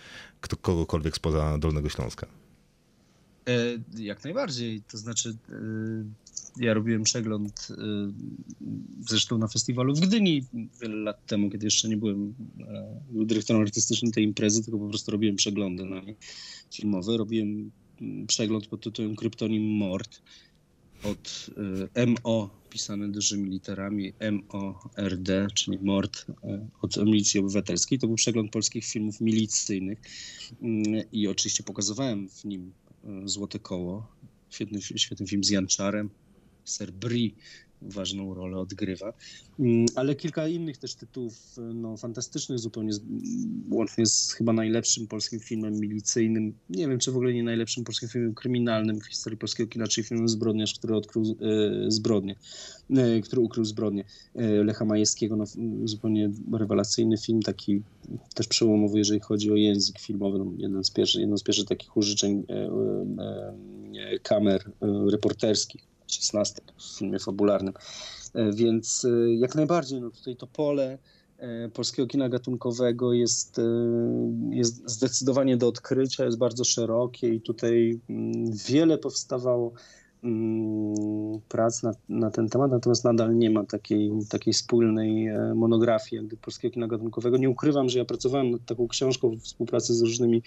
[0.63, 2.27] kogokolwiek spoza Dolnego Śląska.
[3.49, 4.83] E, Jak najbardziej.
[4.83, 7.75] To znaczy, e, ja robiłem przegląd e,
[9.09, 10.45] zresztą na festiwalu w Gdyni
[10.81, 12.35] wiele lat temu, kiedy jeszcze nie byłem
[13.11, 16.15] dyrektorem artystycznym tej imprezy, tylko po prostu robiłem przeglądy na nie
[16.75, 17.17] filmowe.
[17.17, 20.23] Robiłem mm, przegląd pod tytułem Kryptonim Mord
[21.05, 21.51] od
[22.07, 26.27] MO pisane dużymi literami MORD, czyli mord
[26.83, 27.99] od Milicji Obywatelskiej.
[27.99, 29.99] To był przegląd polskich filmów milicyjnych
[30.63, 32.73] Mm, i oczywiście pokazywałem w nim
[33.25, 34.07] Złote Koło.
[34.51, 36.11] Świetny, świetny film z Janczarem.
[36.65, 37.31] Sir Brie
[37.83, 39.13] ważną rolę odgrywa.
[39.59, 41.35] Mm, Ale kilka innych też tytułów
[41.75, 43.03] no, fantastycznych zupełnie, z-
[43.71, 48.09] łącznie z chyba najlepszym polskim filmem milicyjnym, nie wiem czy w ogóle nie najlepszym polskim
[48.09, 52.37] filmem kryminalnym w historii polskiego kina, czyli filmem Zbrodniarz, który odkrył e, zbrodnię,
[52.91, 55.37] e, który ukrył zbrodnię e, Lecha Majewskiego.
[55.37, 55.45] No,
[55.85, 57.83] zupełnie rewelacyjny film, taki
[58.35, 60.39] też przełomowy, jeżeli chodzi o język filmowy.
[60.39, 62.45] No, jeden z pierwszych, jedno z pierwszych takich użyczeń
[64.23, 64.73] kamer
[65.11, 67.75] reporterskich, 16 w filmie fabularnym.
[68.35, 70.99] E, Więc e, jak najbardziej, no tutaj to pole
[71.39, 73.61] e, polskiego kina gatunkowego jest,
[74.51, 79.73] jest zdecydowanie do odkrycia, jest bardzo szerokie i tutaj mm, wiele powstawało
[80.25, 86.37] mm, prac na, na ten temat, natomiast nadal nie ma takiej, takiej spójnej monografii jakby
[86.37, 87.37] polskiego kina gatunkowego.
[87.37, 90.43] Nie ukrywam, że ja pracowałem nad taką książką w współpracy z różnymi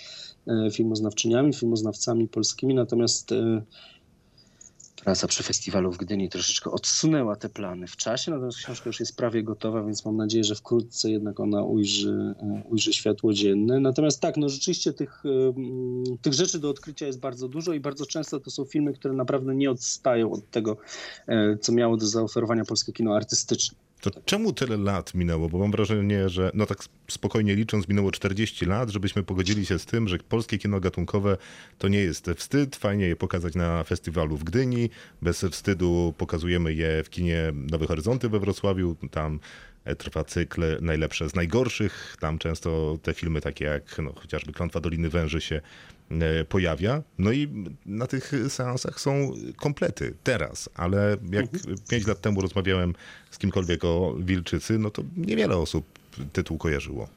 [0.74, 3.34] filmoznawczyniami, filmoznawcami polskimi, natomiast
[5.04, 9.18] praca przy festiwalu w Gdyni troszeczkę odsunęła te plany w czasie, natomiast książka już jest
[9.18, 13.80] prawie gotowa, więc mam nadzieję, że wkrótce jednak ona ujrzy, e, ujrzy światło dzienne.
[13.80, 15.54] Natomiast tak, no rzeczywiście tych, e,
[16.22, 19.56] tych rzeczy do odkrycia jest bardzo dużo i bardzo często to są filmy, które naprawdę
[19.56, 20.78] nie odstają od tego,
[21.28, 23.78] e, co miało do zaoferowania polskie kino artystyczne.
[24.02, 25.50] To czemu tyle lat minęło?
[25.50, 29.86] Bo mam wrażenie, że no tak spokojnie licząc, minęło 40 lat, żebyśmy pogodzili się z
[29.86, 31.38] tym, że polskie kino gatunkowe
[31.78, 32.76] to nie jest wstyd.
[32.76, 34.90] Fajnie je pokazać na festiwalu w Gdyni.
[35.22, 38.96] Bez wstydu pokazujemy je w kinie Nowe Horyzonty we Wrocławiu.
[39.12, 39.40] Tam
[39.98, 42.18] trwa cykl najlepsze z najgorszych.
[42.20, 45.62] Tam często te filmy takie jak no, chociażby Klątwa Doliny Węży się
[46.12, 47.04] e, pojawia.
[47.18, 47.50] No i
[47.86, 51.46] na tych seansach są komplety teraz, ale jak
[51.90, 52.94] pięć lat temu rozmawiałem
[53.32, 55.86] z kimkolwiek o Wilczycy, no to niewiele osób
[56.34, 57.08] tytuł kojarzyło.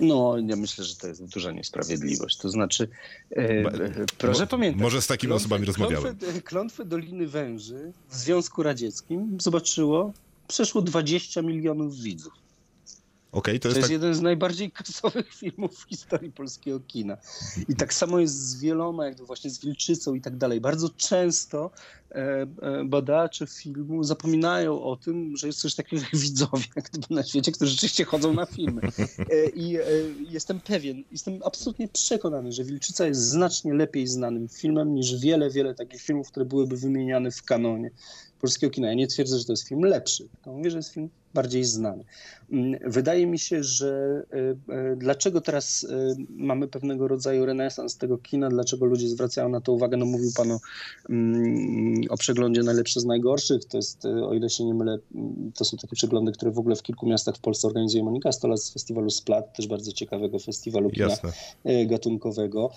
[0.00, 2.36] No, ja myślę, że to jest duża niesprawiedliwość.
[2.36, 2.88] To znaczy,
[3.30, 4.82] e, e, proszę pamiętać.
[4.82, 6.02] może z takimi osobami rozmawiałem.
[6.02, 10.12] Klątwę, klątwę Doliny Węży w Związku Radzieckim zobaczyło
[10.52, 12.32] przeszło 20 milionów widzów.
[13.32, 13.92] Okej, to To jest jest tak...
[13.92, 17.16] jeden z najbardziej kasowych filmów w historii polskiego kina.
[17.68, 20.60] I tak samo jest z wieloma, jakby właśnie z Wilczycą i tak dalej.
[20.60, 21.70] Bardzo często
[22.10, 22.46] e, e,
[22.84, 27.52] badacze filmu zapominają o tym, że jest coś takiego jak widzowie jak gdyby na świecie,
[27.52, 28.82] którzy rzeczywiście chodzą na filmy.
[29.18, 29.78] E, I
[30.30, 35.74] jestem pewien, jestem absolutnie przekonany, że Wilczyca jest znacznie lepiej znanym filmem niż wiele, wiele
[35.74, 37.90] takich filmów, które byłyby wymieniane w kanonie
[38.42, 38.88] polskiego kina.
[38.88, 42.04] Ja nie twierdzę, że to jest film lepszy, tylko mówię, że jest film bardziej znany.
[42.52, 48.18] Mm, Wydaje mi się, że e, e, dlaczego teraz e, mamy pewnego rodzaju renesans tego
[48.18, 50.60] kina, dlaczego ludzie zwracają na to uwagę, no mówił pan o,
[51.10, 55.64] mm, o przeglądzie najlepsze z najgorszych, to jest, o ile się nie mylę, mm, to
[55.64, 58.72] są takie przeglądy, które w ogóle w kilku miastach w Polsce organizuje Monika Stola z
[58.72, 61.32] festiwalu Splat, też bardzo ciekawego festiwalu kina Jasne.
[61.86, 62.70] gatunkowego.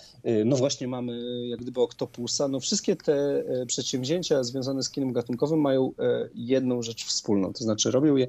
[0.46, 2.48] No właśnie mamy jak gdyby Octopusa.
[2.48, 5.92] No wszystkie te przedsięwzięcia związane z kinem gatunkowym mają
[6.36, 8.28] jedną rzecz wspólną, to znaczy robią je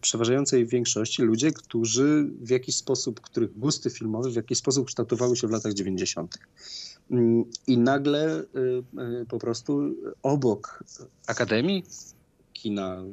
[0.00, 5.48] przeważającej większości ludzie, którzy w jakiś sposób, których gusty filmowe w jakiś sposób kształtowały się
[5.48, 6.38] w latach 90.
[7.10, 8.42] Mm, I nagle e,
[9.02, 10.84] e, po prostu obok
[11.26, 11.84] Akademii
[12.62, 13.04] kina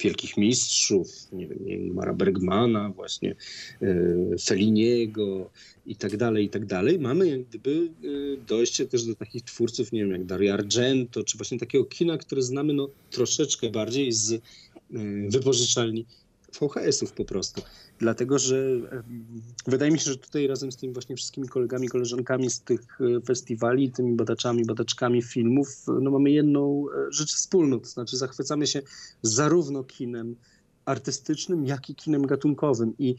[0.00, 3.34] wielkich mistrzów, nie wiem, Ingmara Bergmana, właśnie
[3.82, 5.50] e, Felliniego
[5.86, 6.98] i tak dalej, i tak dalej.
[6.98, 11.38] Mamy jak gdyby e, dojście też do takich twórców, nie wiem, jak Dario Argento, czy
[11.38, 14.40] właśnie takiego kina, które znamy no, troszeczkę bardziej z e,
[15.28, 16.06] wypożyczalni
[16.60, 17.62] VHS-ów po prostu.
[17.98, 19.26] Dlatego, że em,
[19.66, 23.20] wydaje mi się, że tutaj razem z tymi właśnie wszystkimi kolegami, koleżankami z tych e,
[23.20, 25.68] festiwali, tymi badaczami, badaczkami filmów,
[26.00, 28.82] no mamy jedną rzecz wspólną, to znaczy zachwycamy się
[29.22, 30.36] zarówno kinem
[30.84, 32.94] artystycznym, jak i kinem gatunkowym.
[32.98, 33.14] I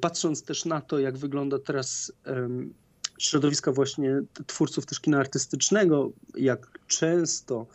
[0.00, 2.74] patrząc też na to, jak wygląda teraz em,
[3.18, 7.66] środowiska właśnie twórców też kina artystycznego, jak często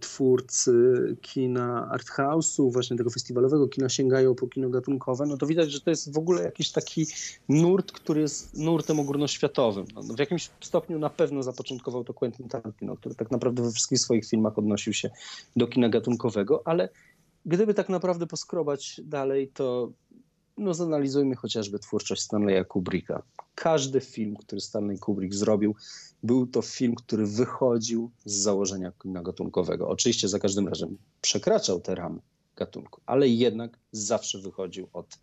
[0.00, 0.72] twórcy
[1.20, 5.90] kina arthouse'u, właśnie tego festiwalowego kina sięgają po kino gatunkowe, no to widać, że to
[5.90, 7.06] jest w ogóle jakiś taki
[7.48, 9.84] nurt, który jest nurtem ogólnoświatowym.
[9.94, 13.98] No, w jakimś stopniu na pewno zapoczątkował to Quentin Tarantino, który tak naprawdę we wszystkich
[13.98, 15.10] swoich filmach odnosił się
[15.56, 16.88] do kina gatunkowego, ale
[17.46, 19.92] gdyby tak naprawdę poskrobać dalej, to
[20.60, 23.22] no zanalizujmy chociażby twórczość Stanleya Kubricka.
[23.54, 25.74] Każdy film, który Stanley Kubrick zrobił,
[26.22, 29.88] był to film, który wychodził z założenia kina gatunkowego.
[29.88, 32.20] Oczywiście za każdym razem przekraczał te ramy
[32.56, 35.18] gatunku, ale jednak zawsze wychodził od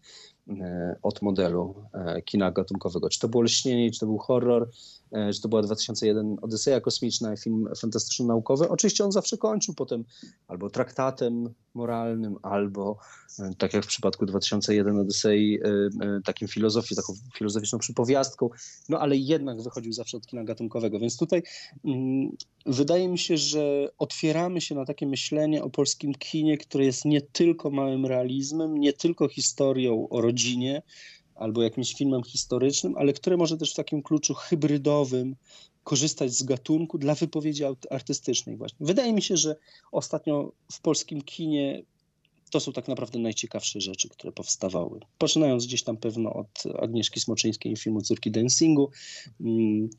[1.02, 3.10] od modelu e, kina gatunkowego.
[3.10, 4.70] Czy to było Lśnienie, czy to był horror,
[5.12, 8.70] e, czy to była 2001 Odyseja Kosmiczna, film fantastyczno-naukowy.
[8.70, 10.04] Oczywiście on zawsze kończył potem
[10.48, 12.98] albo traktatem moralnym, albo
[13.40, 15.68] e, tak jak w przypadku 2001 Odysei, e,
[16.06, 18.50] e, takim filozofii, taką filozoficzną przypowiastką,
[18.90, 21.00] no ale jednak wychodził zawsze od kina gatunkowego.
[21.00, 21.44] Więc tutaj
[21.86, 27.06] mm, wydaje mi się, że otwieramy się na takie myślenie o polskim kinie, które jest
[27.06, 30.37] nie tylko małym realizmem, nie tylko historią o rodzinie,
[31.36, 35.36] albo jakimś filmem historycznym, ale które może też w takim kluczu hybrydowym
[35.84, 38.86] korzystać z gatunku dla wypowiedzi artystycznej właśnie.
[38.86, 39.56] Wydaje mi się, że
[39.92, 41.84] ostatnio w polskim kinie
[42.50, 45.00] to są tak naprawdę najciekawsze rzeczy, które powstawały.
[45.18, 48.90] Poczynając gdzieś tam pewno od Agnieszki Smoczyńskiej i filmu Córki Dancingu,
[49.42, 49.90] mm,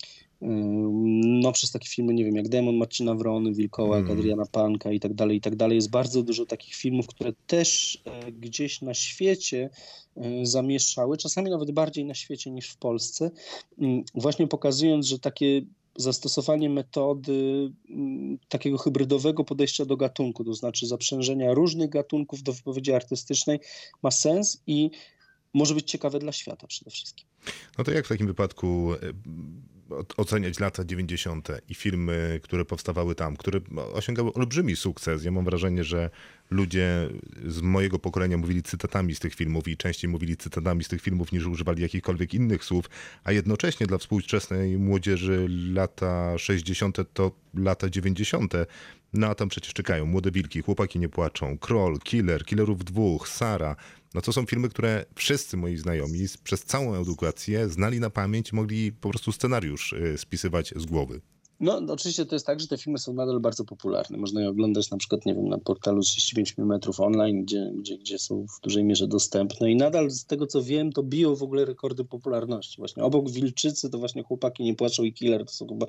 [0.42, 4.18] ym, no przez takie filmy, nie wiem, jak Demon Marcina Wrony, Wilkołak, Mm.
[4.18, 5.74] Adriana Panka i tak dalej, i tak dalej.
[5.74, 9.70] Jest bardzo dużo takich filmów, które też e, gdzieś na świecie
[10.16, 13.30] e, zamieszały, czasami nawet bardziej na świecie niż w Polsce,
[13.78, 15.62] mm, właśnie pokazując, że takie
[15.98, 22.92] zastosowanie metody mm, takiego hybrydowego podejścia do gatunku, to znaczy zaprzężenia różnych gatunków do wypowiedzi
[22.92, 23.60] artystycznej
[24.02, 24.90] ma sens i
[25.54, 27.26] może być ciekawe dla świata przede wszystkim.
[27.78, 28.96] No to jak w takim wypadku e,
[30.16, 31.48] oceniać lata 90.
[31.68, 33.60] i filmy, które powstawały tam, które
[33.92, 35.24] osiągały olbrzymi sukces?
[35.24, 36.10] Ja mam wrażenie, że
[36.50, 37.08] ludzie
[37.46, 41.32] z mojego pokolenia mówili cytatami z tych filmów i częściej mówili cytatami z tych filmów
[41.32, 42.90] niż używali jakichkolwiek innych słów,
[43.24, 46.96] a jednocześnie dla współczesnej młodzieży lata 60.
[47.14, 48.54] to lata 90.
[49.12, 53.76] No a tam przecież czekają Młode Wilki, Chłopaki nie płaczą, Kroll, Killer, Killerów dwóch, Sara.
[54.14, 58.92] No to są filmy, które wszyscy moi znajomi przez całą edukację znali na pamięć, mogli
[58.92, 61.20] po prostu scenariusz y, spisywać z głowy.
[61.60, 64.18] No, oczywiście to jest tak, że te filmy są nadal bardzo popularne.
[64.18, 68.18] Można je oglądać na przykład, nie wiem, na portalu 35 mm online, gdzie, gdzie, gdzie
[68.18, 71.64] są w dużej mierze dostępne i nadal z tego co wiem, to biją w ogóle
[71.64, 72.76] rekordy popularności.
[72.78, 75.86] Właśnie obok Wilczycy to właśnie Chłopaki nie płaczą i Killer to są chyba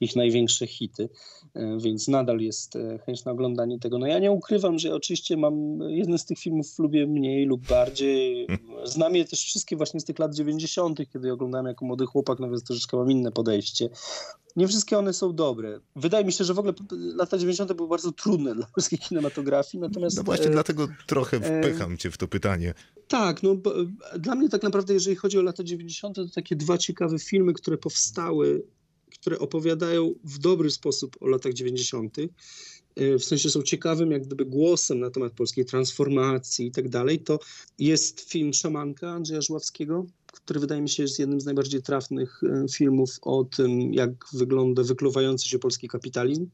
[0.00, 1.08] ich największe hity,
[1.54, 3.98] E, więc nadal jest e, chęć na oglądanie tego.
[3.98, 7.66] No ja nie ukrywam, że ja oczywiście mam jeden z tych filmów lubię mniej lub
[7.66, 8.46] bardziej.
[8.84, 12.48] Znam je też wszystkie właśnie z tych lat 90., kiedy oglądałem jako młody chłopak, no
[12.50, 13.88] więc troszeczkę mam inne podejście.
[14.58, 15.80] Nie wszystkie one są dobre.
[15.96, 17.72] Wydaje mi się, że w ogóle lata 90.
[17.72, 20.16] były bardzo trudne dla polskiej kinematografii, natomiast...
[20.16, 22.74] No właśnie e, dlatego trochę wpycham cię w to pytanie.
[23.08, 23.86] tak, no bo, e,
[24.18, 27.78] dla mnie tak naprawdę, jeżeli chodzi o lata 90., to takie dwa ciekawe filmy, które
[27.78, 28.62] powstały,
[29.20, 34.44] które opowiadają w dobry sposób o latach 90., e, w sensie są ciekawym jak gdyby
[34.44, 37.38] głosem na temat polskiej transformacji i tak dalej, to
[37.78, 40.06] jest film Szamanka Andrzeja Żławskiego,
[40.44, 44.82] który wydaje mi się jest jednym z najbardziej trafnych e, filmów o tym, jak wygląda
[44.82, 46.46] wykluwający się polski kapitalizm.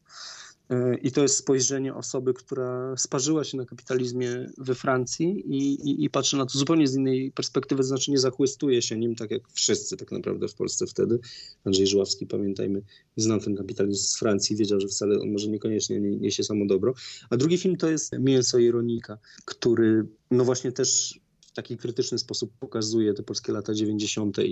[0.71, 6.05] E, I to jest spojrzenie osoby, która sparzyła się na kapitalizmie we Francji i, i,
[6.05, 9.31] i patrzy na to zupełnie z innej perspektywy, to znaczy nie zachłystuje się nim, tak
[9.31, 11.19] jak wszyscy tak naprawdę w Polsce wtedy.
[11.65, 12.83] Andrzej Żuławski, pamiętajmy,
[13.17, 16.95] znał ten kapitalizm z Francji, wiedział, że wcale on może niekoniecznie nie- niesie samo dobro.
[17.31, 21.21] A drugi film to jest Mięso Ironika, który no właśnie też
[21.55, 24.39] taki krytyczny sposób pokazuje te polskie lata 90.
[24.39, 24.43] i,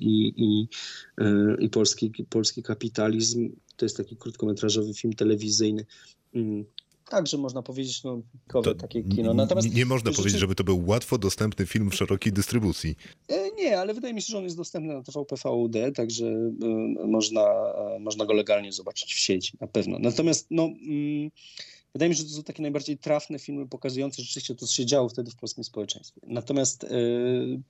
[0.00, 0.68] i, i,
[1.64, 3.52] i polski, polski kapitalizm.
[3.76, 5.86] To jest taki krótkometrażowy film telewizyjny.
[6.34, 6.64] Mm,
[7.10, 9.34] Także można powiedzieć, no, kowe takie kino.
[9.34, 12.96] Natomiast nie można rzeczy- powiedzieć, żeby to był łatwo dostępny film w szerokiej dystrybucji.
[13.28, 17.06] E, Nie, ale wydaje mi się, że on jest dostępny na TVP VOD, także y,
[17.06, 17.44] można,
[18.00, 19.98] można go legalnie zobaczyć w sieci, na pewno.
[19.98, 21.30] Natomiast no, mm,
[21.94, 24.86] wydaje mi się, że to są takie najbardziej trafne filmy pokazujące rzeczywiście to, co się
[24.86, 26.20] działo wtedy w polskim społeczeństwie.
[26.26, 27.60] Natomiast y,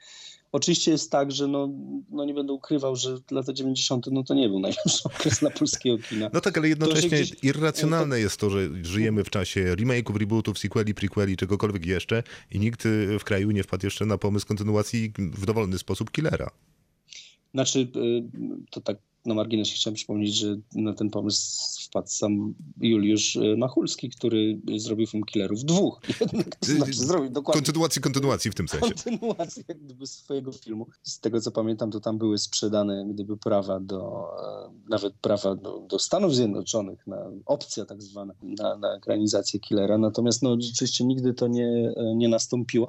[0.52, 1.68] oczywiście jest tak, że no,
[2.10, 4.06] no nie będę ukrywał, że lata 90.
[4.12, 6.30] no to nie był najlepszy okres dla polskiego kina.
[6.32, 10.94] No tak, ale jednocześnie gdzieś- irracjonalne jest to, że żyjemy w czasie remake'ów, rebootów, sequeli,
[10.94, 15.46] prequeli, czegokolwiek jeszcze i nikt y, w kraju nie wpadł jeszcze na pomysł kontynuacji w
[15.46, 16.50] dowolny sposób Killera.
[17.54, 17.88] Znaczy,
[18.70, 24.10] to tak na marginesie chciałem przypomnieć, że na ten pomysł wpadł sam Juliusz y, Machulski,
[24.10, 26.00] który zrobił film Killerów dwóch.
[26.60, 28.86] To znaczy, zrobił dokładnie Kontynuacji, kontynuacji w tym sensie.
[28.86, 30.86] kontynuację jak gdyby swojego filmu.
[31.02, 34.28] Z tego co pamiętam, to tam były sprzedane gdyby prawa do,
[34.66, 39.98] e, nawet prawa do, do Stanów Zjednoczonych, na opcja tak zwana, na, na ekranizację Killera.
[39.98, 42.88] Natomiast no, rzeczywiście nigdy to nie, e, nie nastąpiło.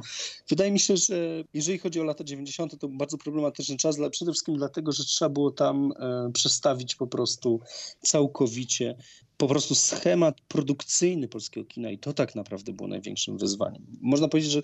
[0.50, 1.16] Wydaje mi się, że
[1.54, 5.30] jeżeli chodzi o lata 90., to był bardzo problematyczny czas, przede wszystkim dlatego, że trzeba
[5.30, 7.60] było tam e, przestawić po prostu
[8.02, 8.96] całkowicie
[9.38, 13.86] po prostu schemat produkcyjny polskiego kina i to tak naprawdę było największym wyzwaniem.
[14.02, 14.62] Można powiedzieć, że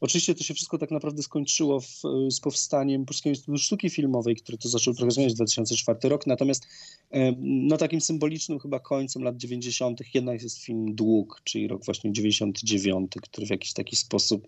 [0.00, 4.58] oczywiście to się wszystko tak naprawdę skończyło w, z powstaniem Polskiego Instytutu Sztuki Filmowej, który
[4.58, 6.66] to zaczął trochę zmieniać w 2004 rok, natomiast
[7.10, 10.00] e, no takim symbolicznym chyba końcem lat 90.
[10.14, 14.46] jednak jest film Dług, czyli rok właśnie 99, który w jakiś taki sposób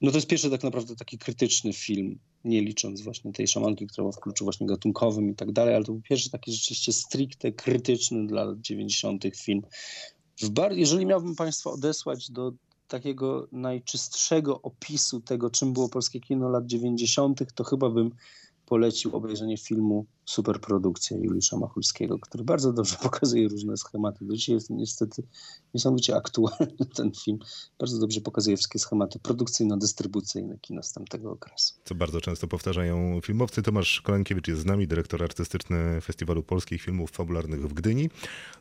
[0.00, 4.02] No to jest pierwszy tak naprawdę taki krytyczny film, nie licząc właśnie tej szamanki, która
[4.02, 7.52] była w kluczu właśnie gatunkowym i tak dalej, ale to był pierwszy taki rzeczywiście stricte
[7.52, 9.24] krytyczny dla lat 90.
[9.36, 9.62] film.
[10.50, 12.52] Bar- jeżeli miałbym Państwa odesłać do
[12.88, 18.10] takiego najczystszego opisu tego, czym było polskie kino lat 90., to chyba bym
[18.68, 24.24] polecił obejrzenie filmu Superprodukcja Juliusza Machulskiego, który bardzo dobrze pokazuje różne schematy.
[24.24, 25.22] Do dzisiaj jest niestety
[25.74, 27.38] niesamowicie aktualny ten film.
[27.78, 31.74] Bardzo dobrze pokazuje wszystkie schematy produkcyjno-dystrybucyjne kina z tamtego okresu.
[31.84, 33.62] Co bardzo często powtarzają filmowcy.
[33.62, 38.10] Tomasz Kolankiewicz jest z nami, dyrektor artystyczny Festiwalu Polskich Filmów Fabularnych w Gdyni.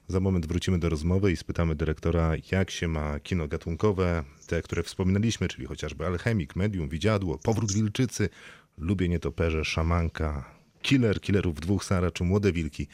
[0.08, 4.84] Za moment wrócimy do rozmowy i spytamy dyrektora, jak się ma kino gatunkowe, te, które
[4.84, 8.30] wspominaliśmy, czyli chociażby Alchemik, Medium, Widziadło, Powrót Wilczycy,
[8.78, 10.46] Lubię Nietoperze, Szamanka,
[10.82, 12.88] Killer, Killerów Dwóch Sara czy Młode Wilki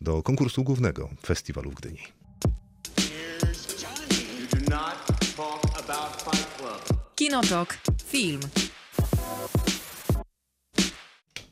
[0.00, 1.98] do konkursu głównego Festiwalu w Gdyni.
[7.14, 7.78] Kinotok.
[8.04, 8.40] Film.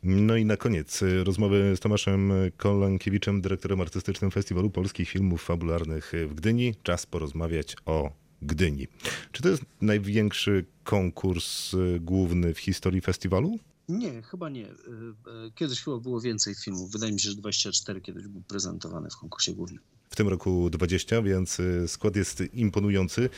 [0.03, 6.13] No i na koniec y, rozmowy z Tomaszem Kolankiewiczem, dyrektorem artystycznym Festiwalu Polskich Filmów Fabularnych
[6.29, 6.75] w Gdyni.
[6.83, 8.11] Czas porozmawiać o
[8.43, 8.89] Gdyni.
[9.33, 13.59] Czy to jest największy konkurs y, główny w historii festiwalu?
[13.89, 14.67] Nie, chyba nie.
[14.67, 16.93] Y, y, Kiedyś chyba było więcej filmów.
[16.93, 19.81] Wydaje mi się, że 24 kiedyś był prezentowany w konkursie głównym.
[20.11, 23.31] W tym roku 20, więc skład jest imponujący.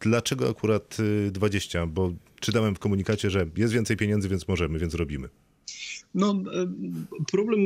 [0.00, 1.86] Dlaczego akurat y, 20?
[1.86, 5.28] Bo czytałem w komunikacie, że jest więcej pieniędzy, więc możemy, więc robimy.
[6.14, 6.42] No,
[7.32, 7.60] problem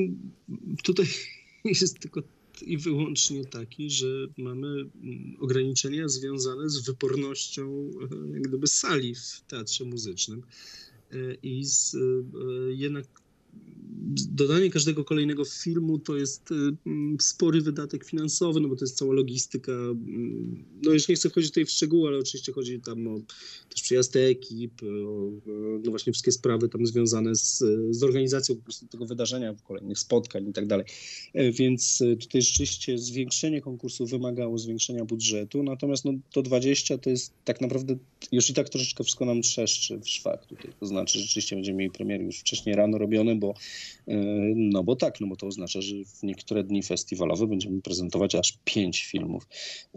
[0.82, 1.06] tutaj
[1.64, 2.22] jest tylko
[2.62, 4.06] i wyłącznie taki, że
[4.38, 7.90] mamy mm, ograniczenia związane z wypornością
[8.30, 10.42] e, jak gdyby sali w teatrze muzycznym
[11.14, 11.98] E, i z, e,
[12.72, 13.06] jednak
[14.14, 16.54] dodanie każdego kolejnego filmu to jest e,
[16.86, 19.72] mm, spory wydatek finansowy, no bo to jest cała logistyka.
[19.72, 23.20] mm, No już nie chcę wchodzić tutaj w szczegóły, ale oczywiście chodzi tam o
[23.70, 25.30] też przyjazd ekip, o,
[25.84, 28.56] no właśnie wszystkie sprawy tam związane z, z organizacją
[28.90, 30.86] tego wydarzenia, kolejnych spotkań i tak dalej.
[31.34, 37.10] E, Więc e, tutaj rzeczywiście zwiększenie konkursu wymagało zwiększenia budżetu, natomiast no, to 20 to
[37.10, 37.96] jest tak naprawdę
[38.32, 40.72] już i tak troszeczkę wszystko nam trzeszczy w szwach tutaj.
[40.80, 43.54] To znaczy rzeczywiście będziemy mieli premiery już wcześniej rano robione, bo
[44.08, 44.16] e,
[44.56, 48.58] no bo tak, no bo to oznacza, że w niektóre dni festiwalowe będziemy prezentować aż
[48.64, 49.48] pięć filmów,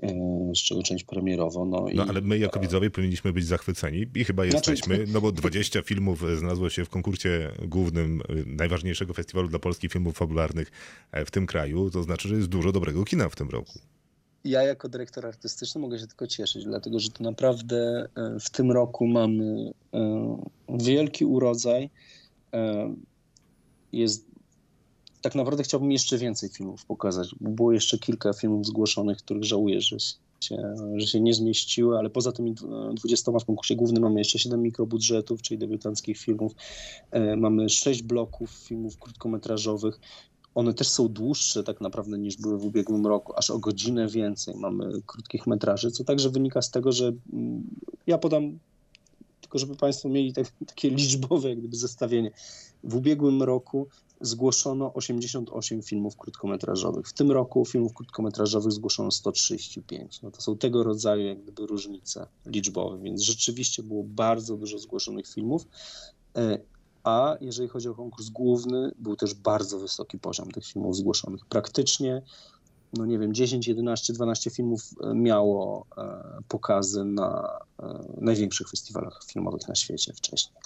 [0.01, 0.09] e,
[0.55, 1.65] z czego część premierowo.
[1.65, 5.21] No, i, No ale my jako widzowie powinniśmy być zachwyceni i chyba Znaczy- jesteśmy, no
[5.21, 10.71] bo 20 filmów znalazło się w konkursie głównym y, najważniejszego festiwalu dla polskich filmów fabularnych
[11.11, 11.89] e, w tym kraju.
[11.89, 13.79] To znaczy, że jest dużo dobrego kina w tym roku.
[14.43, 18.71] Ja jako dyrektor artystyczny mogę się tylko cieszyć, dlatego że to naprawdę e, w tym
[18.71, 20.37] roku mamy e,
[20.69, 21.89] wielki urodzaj.
[23.93, 24.25] Jest
[25.21, 29.97] tak naprawdę chciałbym jeszcze więcej filmów pokazać, było jeszcze kilka filmów zgłoszonych, których żałuję, że
[30.39, 34.39] się, że się nie zmieściły, ale poza tymi dw- 20 w konkursie głównym mamy jeszcze
[34.39, 36.51] 7 mikrobudżetów, czyli debiutanckich filmów.
[37.11, 39.99] E, Mamy 6 bloków filmów krótkometrażowych.
[40.55, 44.55] One też są dłuższe tak naprawdę niż były w ubiegłym roku, aż o godzinę więcej
[44.55, 47.63] mamy krótkich metraży, co także wynika z tego, że mm,
[48.07, 48.59] ja podam,
[49.47, 52.31] tylko żeby Państwo mieli tak, takie liczbowe jak gdyby zestawienie.
[52.83, 53.87] W ubiegłym roku
[54.21, 57.07] zgłoszono 88 filmów krótkometrażowych.
[57.07, 60.21] W tym roku filmów krótkometrażowych zgłoszono 135.
[60.21, 65.27] No to są tego rodzaju jak gdyby różnice liczbowe, więc rzeczywiście było bardzo dużo zgłoszonych
[65.27, 65.67] filmów.
[66.35, 66.59] E,
[67.03, 71.45] A jeżeli chodzi o konkurs główny, był też bardzo wysoki poziom tych filmów zgłoszonych.
[71.45, 72.21] Praktycznie,
[72.93, 79.19] no nie wiem, 10, 11, 12 filmów e, miało e, pokazy na e, największych festiwalach
[79.25, 80.57] filmowych na świecie wcześniej.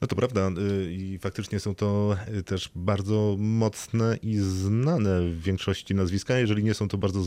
[0.00, 5.42] No to prawda y, i faktycznie są to y, też bardzo mocne i znane w
[5.42, 6.38] większości nazwiska.
[6.38, 7.20] Jeżeli nie są to bardzo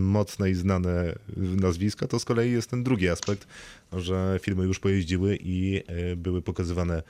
[0.00, 3.46] mocne i znane y, nazwiska, to z kolei jest ten drugi aspekt,
[3.92, 5.82] że filmy już pojeździły i
[6.16, 7.02] były pokazywane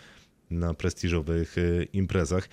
[0.51, 1.57] na prestiżowych
[1.93, 2.49] imprezach.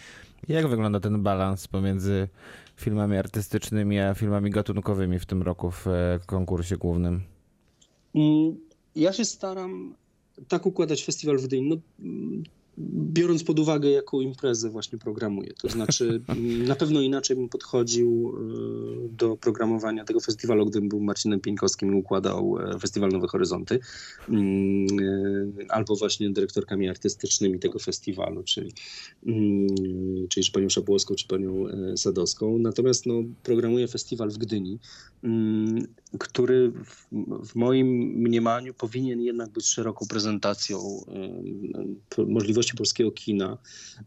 [0.47, 2.27] Jak wygląda ten balans pomiędzy
[2.75, 7.21] filmami artystycznymi a filmami gatunkowymi w tym roku w e, konkursie głównym?
[8.15, 8.55] Mm,
[8.95, 9.95] Ja się staram
[10.47, 12.43] tak układać festiwal w Gdyni, no, mm,
[12.77, 15.53] biorąc pod uwagę, jaką imprezę właśnie programuję.
[15.61, 16.21] To znaczy,
[16.67, 21.99] na pewno inaczej bym podchodził e, do programowania tego festiwalu, gdybym był Marcinem Pieńkowskim i
[21.99, 23.79] układał e, Festiwal Nowe Horyzonty,
[24.29, 24.88] mm,
[25.59, 28.71] e, albo właśnie dyrektorkami artystycznymi tego festiwalu, czyli,
[29.25, 29.67] mm,
[30.29, 32.57] czyli czy panią Szabłowską, czy panią Sadowską.
[32.57, 34.79] Natomiast no, programuję festiwal w Gdyni,
[35.23, 35.88] mm,
[36.19, 37.07] który w,
[37.47, 40.79] w moim mniemaniu powinien jednak być szeroką prezentacją
[42.17, 42.25] y,
[42.73, 43.57] p- możliwości polskiego kina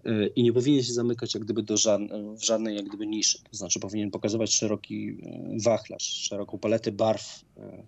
[0.06, 3.38] y, i nie powinien się zamykać jak gdyby do żadnej, w żadnej jak gdyby niszy.
[3.50, 7.82] To znaczy powinien pokazywać szeroki e, wachlarz, szeroką paletę barw e,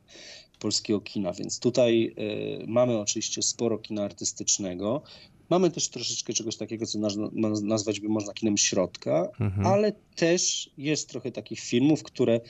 [0.59, 2.15] polskiego kina, więc tutaj
[2.63, 5.03] e, mamy oczywiście sporo kina artystycznego.
[5.51, 9.67] Mamy też troszeczkę czegoś takiego, co naz- naz- nazwać by można kinem środka, Mhm.
[9.67, 12.41] ale też jest trochę takich filmów, które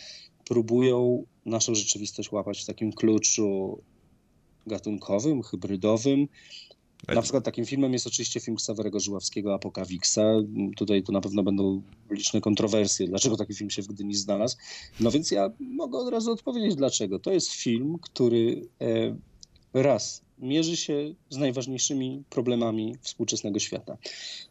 [0.44, 3.78] próbują naszą rzeczywistość łapać w takim kluczu
[4.66, 6.28] gatunkowym, hybrydowym.
[7.08, 10.22] Na przykład takim filmem jest oczywiście film Ksawerego Żuławskiego Apokawiksa.
[10.76, 14.56] Tutaj to na pewno będą liczne kontrowersje, dlaczego taki film się w Gdyni znalazł.
[15.00, 17.18] No więc ja mogę od razu odpowiedzieć dlaczego.
[17.18, 19.16] To jest film, który e,
[19.74, 23.98] raz mierzy się z najważniejszymi problemami współczesnego świata.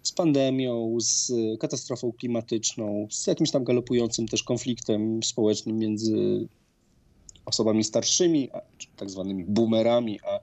[0.04, 6.48] Z pandemią, z katastrofą klimatyczną, z jakimś tam galopującym też konfliktem społecznym między
[7.46, 8.50] osobami starszymi,
[8.96, 10.40] tak zwanymi boomerami, a,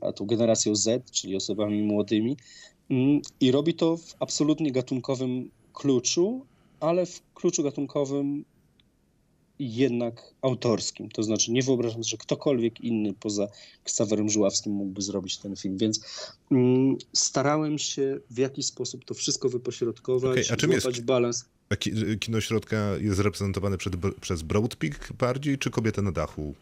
[0.00, 2.36] a tą generacją Z, czyli osobami młodymi.
[2.90, 6.46] Mm, I robi to w absolutnie gatunkowym kluczu,
[6.80, 8.44] ale w kluczu gatunkowym
[9.58, 11.08] jednak autorskim.
[11.08, 13.48] To znaczy nie wyobrażam sobie, że ktokolwiek inny poza
[13.84, 16.00] Ksawerem Żuławskim mógłby zrobić ten film, więc
[16.50, 21.44] mm, starałem się w jakiś sposób to wszystko wypośrodkować, Okej, a czym jest- balans.
[21.70, 26.54] A ki- kino środka jest reprezentowane przed, przez Broadpeak bardziej, czy Kobietę na dachu?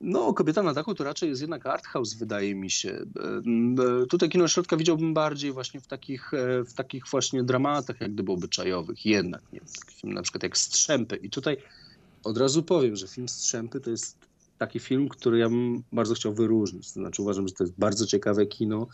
[0.00, 2.90] No, Kobieta na dachu to raczej jest jednak art house, wydaje mi się.
[2.90, 8.00] E, e, Tutaj kino środka widziałbym bardziej właśnie w takich, e, w takich właśnie dramatach,
[8.00, 9.42] jak gdyby obyczajowych, jednak.
[9.52, 9.60] Nie?
[9.94, 11.16] Film na przykład jak Strzępy.
[11.16, 11.56] I tutaj
[12.24, 14.18] od razu powiem, że film Strzępy to jest
[14.58, 16.92] taki film, który ja bym bardzo chciał wyróżnić.
[16.92, 18.86] To znaczy uważam, że to jest bardzo ciekawe kino,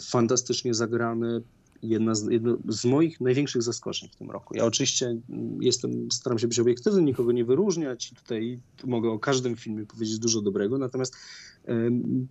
[0.00, 1.40] fantastycznie zagrane,
[1.82, 4.54] jedna z, jedno z moich największych zaskoczeń w tym roku.
[4.56, 8.10] Ja oczywiście mm, jestem, staram się być obiektywny, nikogo nie wyróżniać.
[8.10, 11.16] Tutaj mogę o każdym filmie powiedzieć dużo dobrego, natomiast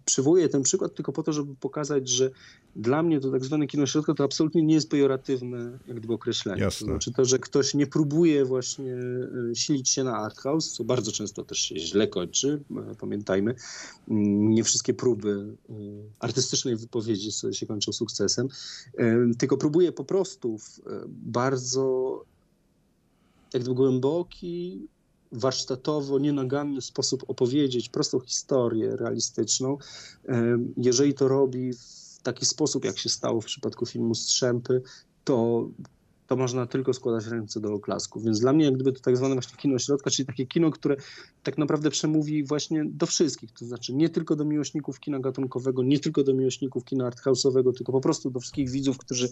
[0.05, 2.31] przywołuję ten przykład tylko po to, żeby pokazać, że
[2.75, 6.61] dla mnie to tak zwane kino środka to absolutnie nie jest pejoratywne jak gdyby określenie.
[6.61, 6.87] Jasne.
[6.87, 10.83] To znaczy to, że ktoś nie próbuje właśnie e, silić się na art house, co
[10.83, 13.55] bardzo często też się źle kończy, e, pamiętajmy.
[14.09, 15.73] Mm, Nie wszystkie próby e,
[16.19, 18.47] artystycznej wypowiedzi się kończą sukcesem,
[19.37, 22.25] tylko próbuje po prostu w bardzo
[23.53, 24.87] jak gdyby głęboki,
[25.31, 29.77] warsztatowo, nienaganny sposób opowiedzieć prostą historię realistyczną.
[30.77, 34.81] Jeżeli to robi w taki sposób, jak się stało w przypadku filmu Strzępy,
[35.23, 35.69] to,
[36.27, 38.19] to można tylko składać ręce do oklasku.
[38.21, 40.95] Więc dla mnie jak gdyby to tak zwane właśnie kino środka, czyli takie kino, które
[41.43, 45.99] tak naprawdę przemówi właśnie do wszystkich, to znaczy nie tylko do miłośników kina gatunkowego, nie
[45.99, 49.29] tylko do miłośników kina arthouse'owego, tylko po prostu do wszystkich widzów, którzy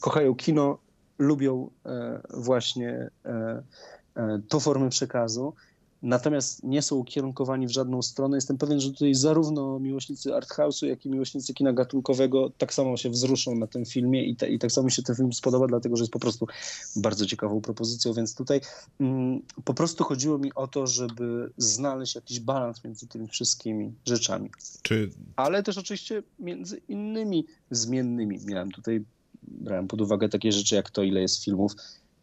[0.00, 0.78] kochają kino,
[1.18, 3.62] lubią e, właśnie e,
[4.18, 5.54] e, tą formę przekazu.
[6.02, 8.36] Natomiast nie są ukierunkowani w żadną stronę.
[8.36, 13.10] Jestem pewien, że tutaj zarówno miłośnicy arthouse'u, jak i miłośnicy kina gatunkowego tak samo się
[13.10, 15.96] wzruszą na tym filmie i, te, i tak samo mi się ten film spodoba, dlatego
[15.96, 16.46] że jest po prostu
[16.96, 18.12] bardzo ciekawą propozycją.
[18.12, 18.60] Więc tutaj
[19.00, 24.50] mm, po prostu chodziło mi o to, żeby znaleźć jakiś balans między tymi wszystkimi rzeczami
[24.82, 28.38] Czy ale też oczywiście między innymi zmiennymi.
[28.44, 29.04] Miałem tutaj,
[29.42, 31.72] brałem pod uwagę takie rzeczy jak to, ile jest filmów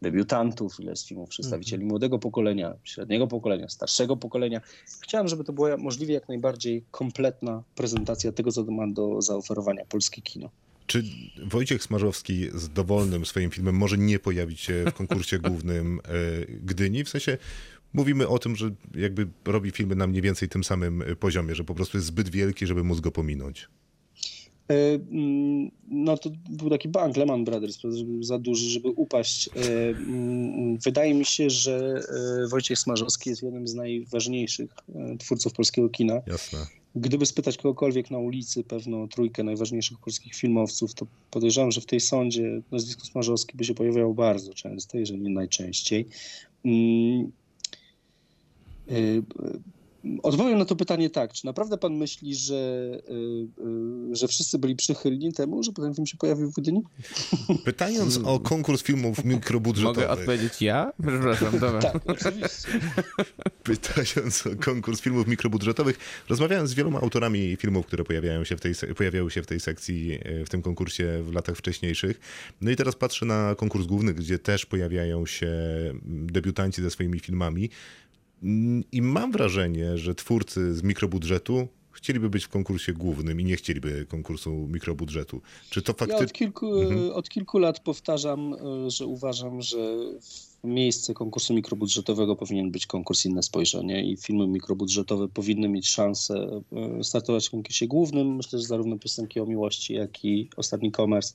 [0.02, 4.60] debiutantów, ile jest filmów przedstawicieli młodego pokolenia, średniego pokolenia, starszego pokolenia.
[5.00, 10.22] Chciałem, żeby to była możliwie jak najbardziej kompletna prezentacja tego, co ma do zaoferowania polskie
[10.22, 10.50] kino.
[10.86, 11.02] Czy
[11.46, 16.10] Wojciech Smarzowski z dowolnym swoim filmem może nie pojawić się w konkursie głównym e,
[16.46, 17.04] Gdyni?
[17.04, 17.38] W sensie
[17.92, 21.74] mówimy o tym, że jakby robi filmy na mniej więcej tym samym poziomie, że po
[21.74, 23.68] prostu jest zbyt wielki, żeby móc go pominąć.
[24.68, 27.78] E, mm, No to był taki bank Lehman Brothers,
[28.20, 29.48] za duży, żeby upaść.
[29.48, 32.02] E, mm, Wydaje mi się, że
[32.44, 34.70] e, Wojciech Smarzowski jest jednym z najważniejszych
[35.18, 36.20] twórców polskiego kina.
[36.26, 36.58] Jasne.
[36.96, 42.00] Gdyby spytać kogokolwiek na ulicy, pewną trójkę najważniejszych polskich filmowców, to podejrzewam, że w tej
[42.00, 46.06] sądzie nazwisko Smarzowski by się pojawiało bardzo często, jeżeli nie najczęściej.
[50.22, 51.32] Odpowiem na to pytanie tak.
[51.32, 53.62] Czy naprawdę pan myśli, że, y,
[54.12, 56.82] y, że wszyscy byli przychylni temu, że ten film się pojawił w Gdyni?
[57.64, 60.92] Pytając o konkurs filmów Mogę mikrobudżetowych, odpowiedzieć ja?
[61.02, 61.80] Przepraszam, dobra.
[61.80, 62.68] Tak, oczywiście.
[63.62, 65.98] pytając o konkurs filmów mikrobudżetowych,
[66.28, 70.18] rozmawiałem z wieloma autorami filmów, które pojawiają się w tej, pojawiały się w tej sekcji,
[70.22, 72.20] e, w tym konkursie w latach wcześniejszych.
[72.60, 77.20] No i teraz patrzę na konkurs główny, gdzie też pojawiają się mm, debiutanci ze swoimi
[77.20, 77.70] filmami.
[78.92, 84.06] I mam wrażenie, że twórcy z mikrobudżetu chcieliby być w konkursie głównym i nie chcieliby
[84.06, 85.40] konkursu mikrobudżetu.
[85.70, 86.38] Czy to Ja od faktycznie...
[86.38, 87.10] kilku, Mhm.
[87.10, 88.52] od kilku lat powtarzam,
[88.86, 89.76] y, że uważam, że
[90.20, 96.62] w miejsce konkursu mikrobudżetowego powinien być konkurs Inne Spojrzenie i filmy mikrobudżetowe powinny mieć szansę
[96.72, 98.36] e, startować w konkursie głównym.
[98.36, 101.34] Myślę, że zarówno Piosenki o Miłości, jak i Ostatni Komers,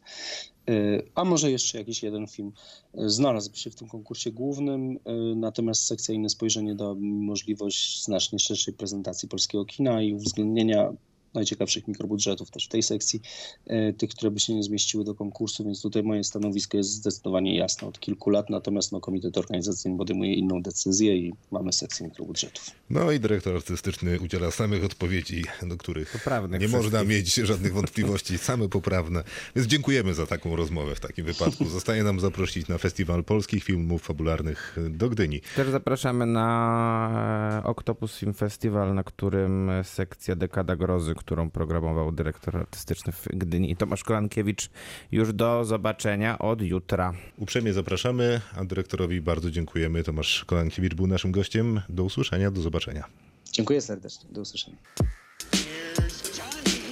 [0.69, 0.73] e,
[1.15, 2.51] a może jeszcze jakiś jeden film
[2.93, 4.99] e, znalazłby się w tym konkursie głównym,
[5.35, 10.93] natomiast sekcja Inne Spojrzenie dała mi możliwość znacznie szerszej prezentacji polskiego kina i uwzględnienia
[11.33, 13.21] najciekawszych mikrobudżetów też w tej sekcji,
[13.67, 17.57] e, tych, które by się nie zmieściły do konkursu, więc tutaj moje stanowisko jest zdecydowanie
[17.57, 22.71] jasne od kilku lat, natomiast no, komitet organizacyjny podejmuje inną decyzję i mamy sekcję mikrobudżetów.
[22.89, 27.09] No i dyrektor artystyczny udziela samych odpowiedzi, do których Poprawnych nie można wszystkich.
[27.09, 29.23] mieć żadnych wątpliwości, same poprawne.
[29.55, 31.65] Więc dziękujemy za taką rozmowę w takim wypadku.
[31.65, 35.41] Zostaje nam zaprosić na Festiwal Polskich Filmów Fabularnych do Gdyni.
[35.55, 42.57] Też zapraszamy na e, Octopus Film Festival, na którym sekcja Dekada Grozy, którą programował dyrektor
[42.57, 44.69] artystyczny w Gdyni Tomasz Kolankiewicz.
[45.11, 47.13] Już do zobaczenia od jutra.
[47.37, 50.03] Uprzejmie zapraszamy, a dyrektorowi bardzo dziękujemy.
[50.03, 51.81] Tomasz Kolankiewicz był naszym gościem.
[51.89, 53.03] Do usłyszenia, do zobaczenia.
[53.51, 54.29] Dziękuję serdecznie.
[54.31, 54.77] Do usłyszenia.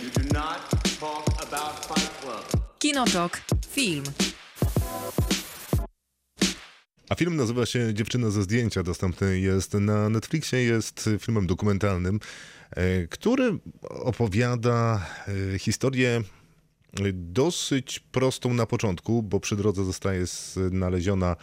[0.03, 0.69] You do not
[0.99, 2.63] talk about Fight Club.
[2.80, 3.41] Kinotok.
[3.69, 4.03] Film.
[7.10, 8.84] A film nazywa się Dziewczyna ze zdjęcia.
[8.84, 12.20] Dostępny jest na Netflixie, jest filmem dokumentalnym,
[12.72, 15.05] e, który opowiada
[15.53, 16.22] e, historię
[16.99, 21.36] e, dosyć prostą na początku, bo przy drodze zostaje znaleziona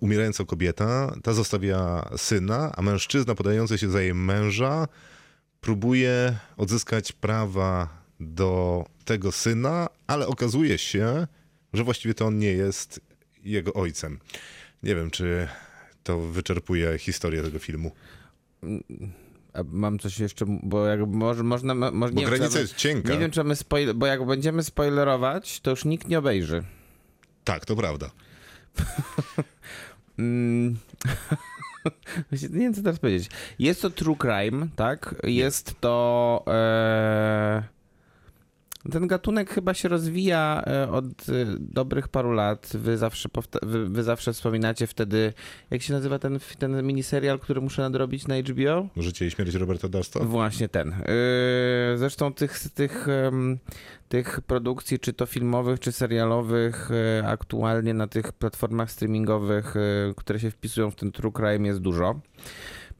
[0.00, 1.14] umierająca kobieta.
[1.22, 4.88] Ta zostawia syna, a mężczyzna podający się za jej męża
[5.60, 7.88] próbuje odzyskać prawa
[8.20, 11.26] do tego syna, ale okazuje się,
[11.72, 13.00] że właściwie to on nie jest
[13.44, 14.18] jego ojcem.
[14.82, 15.48] Nie wiem, czy
[16.02, 17.92] to wyczerpuje historię tego filmu.
[19.52, 21.74] A mam coś jeszcze, bo jak może można...
[21.74, 23.12] Może, Bo nie wiem, granica mamy- jest cienka.
[23.12, 23.94] Nie wiem, czy mamy spoil...
[23.94, 26.64] bo jak będziemy spoilerować, to już nikt nie obejrzy.
[27.44, 28.10] Tak, to prawda.
[30.18, 30.76] Mm.
[32.32, 33.30] Nie wiem, co teraz powiedzieć.
[33.58, 35.14] Jest to true crime, tak?
[35.24, 36.44] Jest to.
[36.46, 37.62] E...
[38.90, 41.12] Ten gatunek chyba się rozwija e, od e,
[41.58, 42.70] dobrych paru lat.
[42.74, 43.28] Wy zawsze,
[43.62, 45.32] wy, wy zawsze wspominacie wtedy,
[45.70, 48.88] jak się nazywa ten, ten miniserial, który muszę nadrobić na HBO?
[48.96, 50.20] Życie i śmierć Roberta Dasta?
[50.20, 50.88] Właśnie ten.
[50.88, 53.06] Yy, Zresztą tych, tych,
[54.08, 59.80] tych produkcji, czy to filmowych, czy serialowych, e, aktualnie na tych platformach streamingowych, e,
[60.16, 62.20] które się wpisują w ten true crime jest dużo.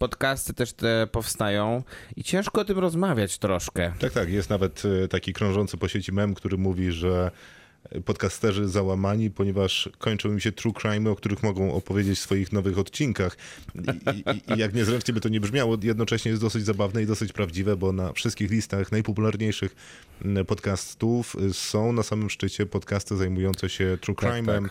[0.03, 1.83] Podcasty też te powstają
[2.17, 3.93] i ciężko o tym rozmawiać troszkę.
[3.99, 4.29] Tak, tak.
[4.29, 7.31] Jest nawet e, taki krążący po sieci mem, który mówi, że
[8.05, 12.79] podcasterzy załamani, ponieważ kończą im się true crime, o których mogą opowiedzieć w swoich nowych
[12.79, 13.37] odcinkach.
[13.75, 17.33] I, i, I jak niezręcznie by to nie brzmiało, jednocześnie jest dosyć zabawne i dosyć
[17.33, 19.77] prawdziwe, bo na wszystkich listach najpopularniejszych
[20.47, 24.69] podcastów y, są na samym szczycie podcasty zajmujące się true Tak, crime'em.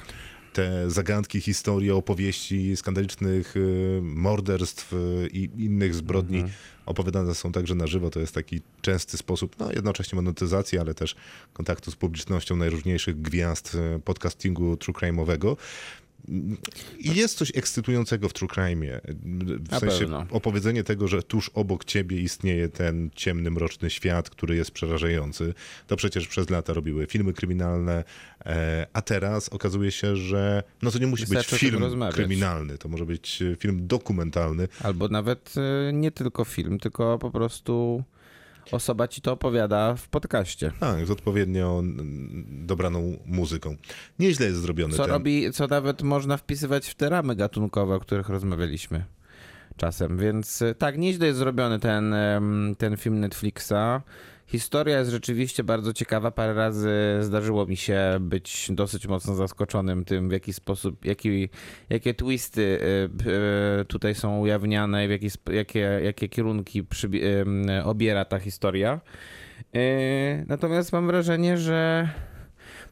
[0.53, 6.53] Te zagadki, historie, opowieści skandalicznych y, morderstw y, i innych zbrodni Mhm.
[6.85, 8.09] opowiadane są także na żywo.
[8.09, 11.15] To jest taki częsty sposób, no jednocześnie monetyzacji, ale też
[11.53, 15.55] kontaktu z publicznością najróżniejszych gwiazd e, podcastingu true crime'owego.
[16.99, 19.01] I jest coś ekscytującego w true crime.
[19.59, 20.25] W Na sensie pewno.
[20.29, 25.53] opowiedzenie tego, że tuż obok ciebie istnieje ten ciemny, mroczny świat, który jest przerażający.
[25.87, 28.03] To przecież przez lata robiły filmy kryminalne,
[28.45, 32.89] e, a teraz okazuje się, że no to nie musi Wystarczy być film kryminalny, to
[32.89, 34.67] może być film dokumentalny.
[34.83, 38.03] Albo nawet e, nie tylko film, tylko po prostu
[38.71, 40.71] osoba ci to opowiada w podcaście.
[40.79, 41.83] Tak, z odpowiednio
[42.47, 43.75] dobraną muzyką.
[44.19, 45.11] Nieźle jest zrobiony Co ten.
[45.11, 49.05] robi, co nawet można wpisywać w te ramy gatunkowe, o których rozmawialiśmy
[49.77, 50.17] czasem.
[50.17, 52.15] Więc e, tak, nieźle jest zrobiony ten,
[52.77, 54.01] ten film Netflixa.
[54.51, 56.31] Historia jest rzeczywiście bardzo ciekawa.
[56.31, 56.89] Parę razy
[57.21, 61.49] zdarzyło mi się być dosyć mocno zaskoczonym tym, w jaki sposób, jaki,
[61.89, 62.79] jakie twisty
[63.23, 63.31] p-
[63.81, 66.83] e, tutaj są ujawniane, w jaki, jakie, jakie kierunki
[67.83, 69.01] obiera ta historia.
[69.75, 72.09] E, Natomiast mam wrażenie, że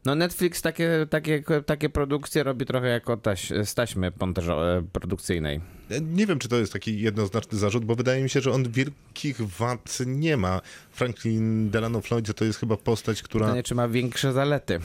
[0.05, 5.61] no Netflix takie, takie, takie produkcje robi trochę jako taś, z taśmy montażo- e, produkcyjnej.
[6.01, 9.41] Nie wiem, czy to jest taki jednoznaczny zarzut, bo wydaje mi się, że on wielkich
[9.41, 10.61] wad nie ma.
[10.91, 13.45] Franklin Delano Floyd to jest chyba postać, która.
[13.45, 14.79] Pytanie, czy ma większe zalety.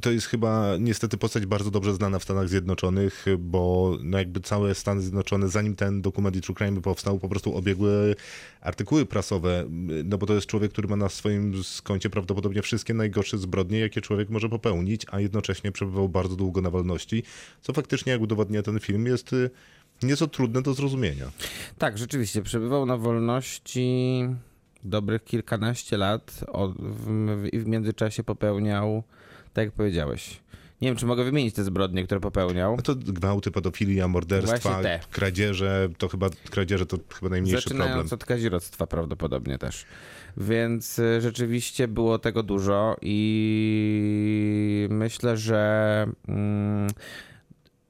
[0.00, 4.74] To jest chyba niestety postać bardzo dobrze znana w Stanach Zjednoczonych, bo no jakby całe
[4.74, 8.16] Stany Zjednoczone, zanim ten dokument i True Crime powstał, po prostu obiegły
[8.60, 9.64] artykuły prasowe,
[10.04, 14.00] no bo to jest człowiek, który ma na swoim skoncie prawdopodobnie wszystkie najgorsze zbrodnie, jakie
[14.00, 17.22] człowiek może popełnić, a jednocześnie przebywał bardzo długo na wolności,
[17.62, 19.50] co faktycznie, jak udowodnia ten film, jest y,
[20.02, 21.30] nieco trudne do zrozumienia.
[21.78, 24.20] Tak, rzeczywiście, przebywał na wolności
[24.84, 26.40] dobrych kilkanaście lat
[26.78, 29.02] w- w- i w międzyczasie popełniał,
[29.58, 30.40] tak jak powiedziałeś,
[30.80, 32.76] Nie wiem, czy mogę wymienić te zbrodnie, które popełniał.
[32.76, 34.80] No to gwałty, pedofilia, morderstwa,
[35.10, 37.86] kradzieże, to chyba kradzieże to chyba najmniejszy problem.
[37.86, 39.84] Zaczynając od kazirodztwa prawdopodobnie też.
[40.36, 46.90] Więc y, rzeczywiście było tego dużo i myślę, że mm,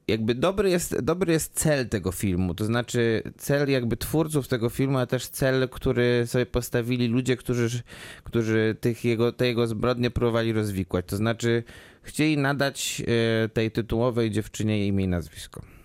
[0.09, 2.55] jakby dobry jest, dobry jest cel tego filmu.
[2.55, 7.83] To znaczy cel jakby twórców tego filmu, ale też cel, który sobie postawili ludzie, którzy,
[8.25, 11.07] którzy tych jego, te jego zbrodnie próbowali rozwikłać.
[11.07, 11.63] To znaczy
[12.03, 13.03] chcieli nadać
[13.45, 15.78] y, tej tytułowej dziewczynie imię i nazwisko.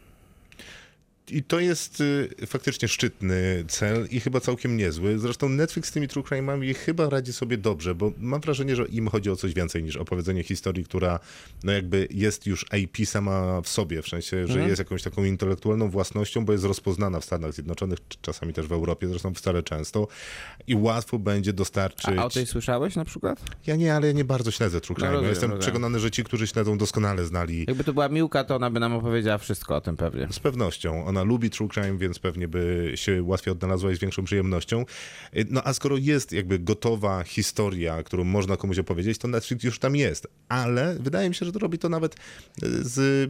[1.33, 5.19] I to jest y, faktycznie szczytny cel i chyba całkiem niezły.
[5.19, 9.07] Zresztą Netflix z tymi true crime'ami chyba radzi sobie dobrze, bo mam wrażenie, że im
[9.07, 11.19] chodzi o coś więcej niż opowiedzenie historii, która
[11.63, 15.89] no jakby jest już IP sama w sobie, w sensie, że jest jakąś taką intelektualną
[15.89, 20.07] własnością, bo jest rozpoznana w Stanach Zjednoczonych, czasami też w Europie, zresztą wcale często
[20.67, 22.17] i łatwo będzie dostarczyć...
[22.17, 23.39] A o tej słyszałeś na przykład?
[23.67, 25.07] Ja nie, ale ja nie bardzo śledzę true crime.
[25.07, 25.61] No rozumiem, Jestem rozumiem.
[25.61, 28.93] przekonany, że ci, którzy śledzą, doskonale znali Jakby to była Miłka, to ona by nam
[28.93, 30.27] opowiedziała wszystko o tym pewnie.
[30.31, 31.05] z pewnością.
[31.05, 34.85] Ona lubi true crime, więc pewnie by się łatwiej odnalazła i z większą przyjemnością.
[35.49, 39.95] No a skoro jest jakby gotowa historia, którą można komuś opowiedzieć, to Netflix już tam
[39.95, 40.27] jest.
[40.49, 42.15] Ale wydaje mi się, że to robi to nawet
[42.81, 43.29] z,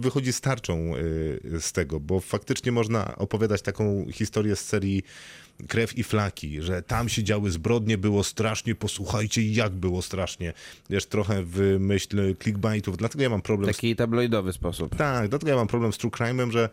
[0.00, 5.02] wychodzi starczą y, z tego, bo faktycznie można opowiadać taką historię z serii
[5.68, 10.52] krew i flaki, że tam się działy zbrodnie, było strasznie, posłuchajcie jak było strasznie.
[10.90, 14.96] Wiesz, trochę w myśl clickbaitów, dlatego ja mam problem z Taki tabloidowy sposób.
[14.96, 16.68] tak, dlatego ja mam problem z true crime'em, że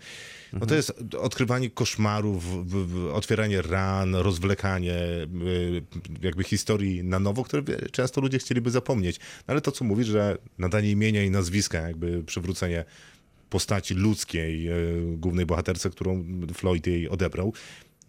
[0.54, 2.46] no to jest odkrywanie koszmarów,
[3.14, 4.96] otwieranie ran, rozwlekanie
[5.46, 5.84] y,
[6.22, 9.20] jakby historii na nowo, które często ludzie chcieliby zapomnieć.
[9.20, 12.86] No ale to, co mówisz, że nadanie imienia i nazwiska, jakby przywrócenie
[13.50, 17.54] postaci ludzkiej y, głównej bohaterce, którą Floyd jej odebrał,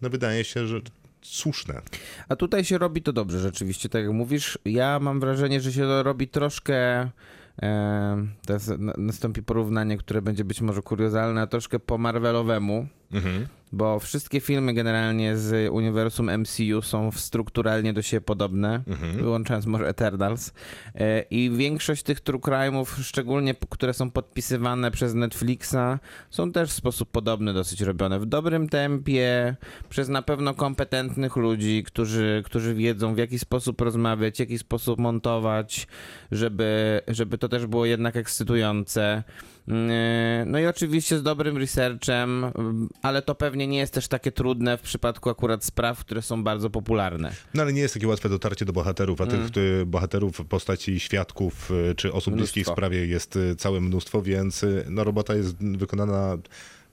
[0.05, 0.81] no wydaje się, że
[1.21, 1.81] słuszne.
[2.29, 4.59] A tutaj się robi to dobrze rzeczywiście, tak jak mówisz.
[4.65, 7.09] Ja mam wrażenie, że się to robi troszkę...
[7.61, 12.87] E, teraz na- nastąpi porównanie, które będzie być może kuriozalne, troszkę po Marvelowemu,
[13.75, 18.83] bo wszystkie filmy generalnie z uniwersum MCU są strukturalnie do siebie podobne,
[19.17, 20.53] wyłączając może Eternals.
[20.95, 25.99] E, I większość tych true crime'ów, szczególnie które są podpisywane przez Netflixa,
[26.29, 28.19] są też w sposób podobny dosyć robione.
[28.19, 29.55] W dobrym tempie,
[29.89, 34.99] przez na pewno kompetentnych ludzi, którzy, którzy wiedzą w jaki sposób rozmawiać, w jaki sposób
[34.99, 35.87] montować,
[36.31, 39.23] żeby, żeby to też było jednak ekscytujące.
[39.67, 39.73] Yy,
[40.45, 44.77] No i oczywiście z dobrym researchem, mm, ale to pewnie nie jest też takie trudne
[44.77, 47.31] w przypadku akurat spraw, które są bardzo popularne.
[47.53, 50.99] No ale nie jest takie łatwe dotarcie do bohaterów, a tych y, bohaterów w postaci
[50.99, 52.73] świadków y, czy osób bliskich Mnóstwo.
[52.73, 56.37] sprawie jest y, całe mnóstwo, więc y, no, robota jest wykonana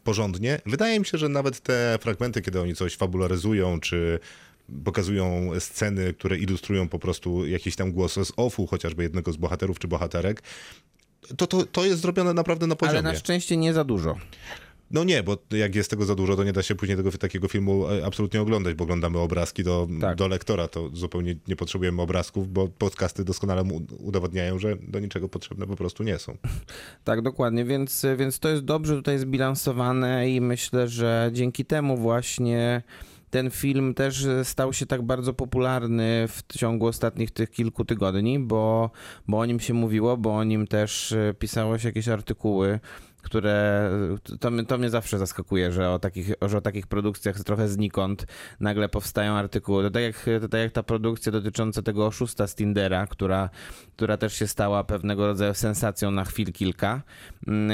[0.05, 0.61] porządnie.
[0.67, 4.19] Wydaje mi się, że nawet te fragmenty, kiedy oni coś fabularyzują, czy
[4.85, 9.79] pokazują sceny, które ilustrują po prostu jakiś tam głos z offu, chociażby jednego z bohaterów
[9.79, 10.43] czy bohaterek,
[11.37, 12.99] to, to, to jest zrobione naprawdę na poziomie.
[12.99, 14.17] Ale na szczęście nie za dużo.
[14.93, 17.49] No nie, bo jak jest tego za dużo, to nie da się później tego takiego
[17.49, 20.17] filmu e, absolutnie oglądać, bo oglądamy obrazki do, Tak.
[20.17, 25.29] do lektora, to zupełnie nie potrzebujemy obrazków, bo podcasty doskonale mu udowadniają, że do niczego
[25.29, 26.37] potrzebne po prostu nie są.
[27.05, 32.83] Tak, dokładnie, więc, więc to jest dobrze tutaj zbilansowane i myślę, że dzięki temu właśnie
[33.33, 38.91] ten film też stał się tak bardzo popularny w ciągu ostatnich tych kilku tygodni, bo,
[39.29, 42.81] bo o nim się mówiło, bo o nim też e, pisało się jakieś artykuły,
[43.23, 43.91] które
[44.41, 48.27] to, mnie- to mnie zawsze zaskakuje, że o takich, że o takich produkcjach trochę znikąd
[48.61, 49.83] nagle powstają artykuły.
[49.83, 53.51] To tak jak, to tak jak ta produkcja dotycząca tego oszusta z Tindera, która,
[53.97, 57.03] która też się stała pewnego rodzaju sensacją na chwil kilka.
[57.47, 57.73] Mm,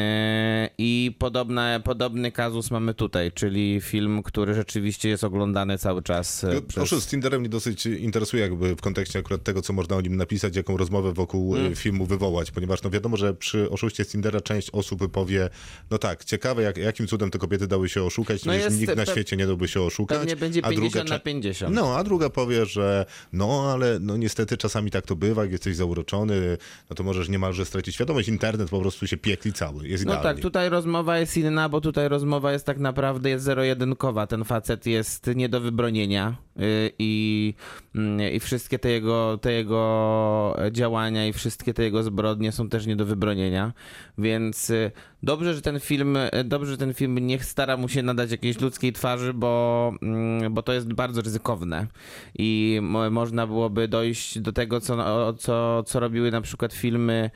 [0.79, 6.45] I podobna, podobny kazus mamy tutaj, czyli film, który rzeczywiście jest oglądany cały czas.
[6.45, 6.83] e, Przez...
[6.85, 10.17] Oszust z Tinderem mnie dosyć interesuje jakby w kontekście akurat tego, co można o nim
[10.17, 11.73] napisać, jaką rozmowę wokół Mm.
[11.73, 15.38] e, filmu wywołać, ponieważ no wiadomo, że przy oszuście z Tindera część osób powie,
[15.91, 19.07] no tak, ciekawe jak, jakim cudem te kobiety dały się oszukać, No jest nikt na
[19.07, 20.19] świecie nie dałby się oszukać.
[20.19, 21.75] Pewnie będzie a druga 50 na cze- 50.
[21.75, 25.77] No, a druga powie, że no, ale no niestety czasami tak to bywa, jak jesteś
[25.77, 26.59] zauroczony,
[26.91, 28.29] no to możesz niemalże stracić świadomość.
[28.29, 30.35] Internet po prostu się piekli cały, jest No idealnie.
[30.35, 34.27] tak, tutaj rozmowa jest inna, bo tutaj rozmowa jest tak naprawdę jest zero-jedynkowa.
[34.27, 36.37] Ten facet jest nie do wybronienia
[36.99, 37.55] i,
[37.95, 42.87] yy, i wszystkie te jego, te jego działania i wszystkie te jego zbrodnie są też
[42.87, 43.73] nie do wybronienia.
[44.19, 44.91] Więc yy,
[45.23, 48.61] dobrze, że ten film, yy, dobrze, że ten film niech stara mu się nadać jakiejś
[48.61, 49.93] ludzkiej twarzy, bo,
[50.43, 51.87] yy, bo to jest bardzo ryzykowne
[52.39, 57.31] i mo- można byłoby dojść do tego, co, co, co robiły na przykład filmy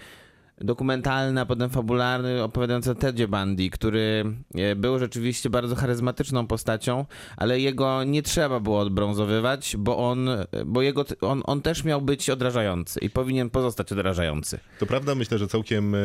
[0.65, 7.07] dokumentalny, a potem fabularny, opowiadający o Tedzie Bundy, który e, był rzeczywiście bardzo charyzmatyczną postacią,
[7.37, 10.29] ale jego nie trzeba było odbrązowywać, bo on,
[10.67, 14.59] bo jego, on, on też miał być odrażający i powinien pozostać odrażający.
[14.79, 15.99] To prawda, myślę, że całkiem e,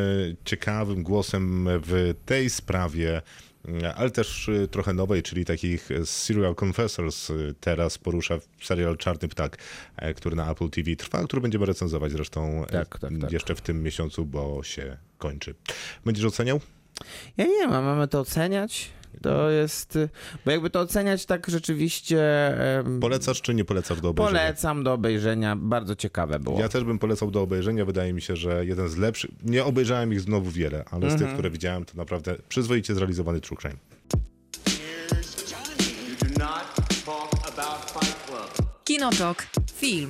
[0.44, 3.22] ciekawym głosem w tej sprawie,
[3.96, 9.28] ale też e, trochę nowej, czyli takich e, serial confessors e, teraz porusza serial Czarny
[9.28, 9.58] Ptak,
[9.96, 13.32] e, który na Apple TV trwa, który będziemy recenzować zresztą e, Tak, tak, tak.
[13.32, 15.54] jeszcze w tym miesiącu, bo się kończy.
[16.04, 16.60] Będziesz oceniał?
[17.36, 18.90] Ja nie wiem, a mamy to oceniać?
[19.22, 19.98] To jest,
[20.44, 22.18] bo jakby to oceniać tak rzeczywiście...
[23.00, 24.40] Polecasz czy nie polecasz do obejrzenia?
[24.40, 26.60] Polecam do obejrzenia, bardzo ciekawe było.
[26.60, 27.84] Ja też bym polecał do obejrzenia.
[27.84, 29.30] Wydaje mi się, że jeden z lepszych.
[29.44, 31.18] Nie obejrzałem ich znowu wiele, ale z Mhm.
[31.20, 33.76] tych, które widziałem, to naprawdę przyzwoicie zrealizowany true crime.
[38.84, 39.46] Kinotok.
[39.76, 40.08] Film.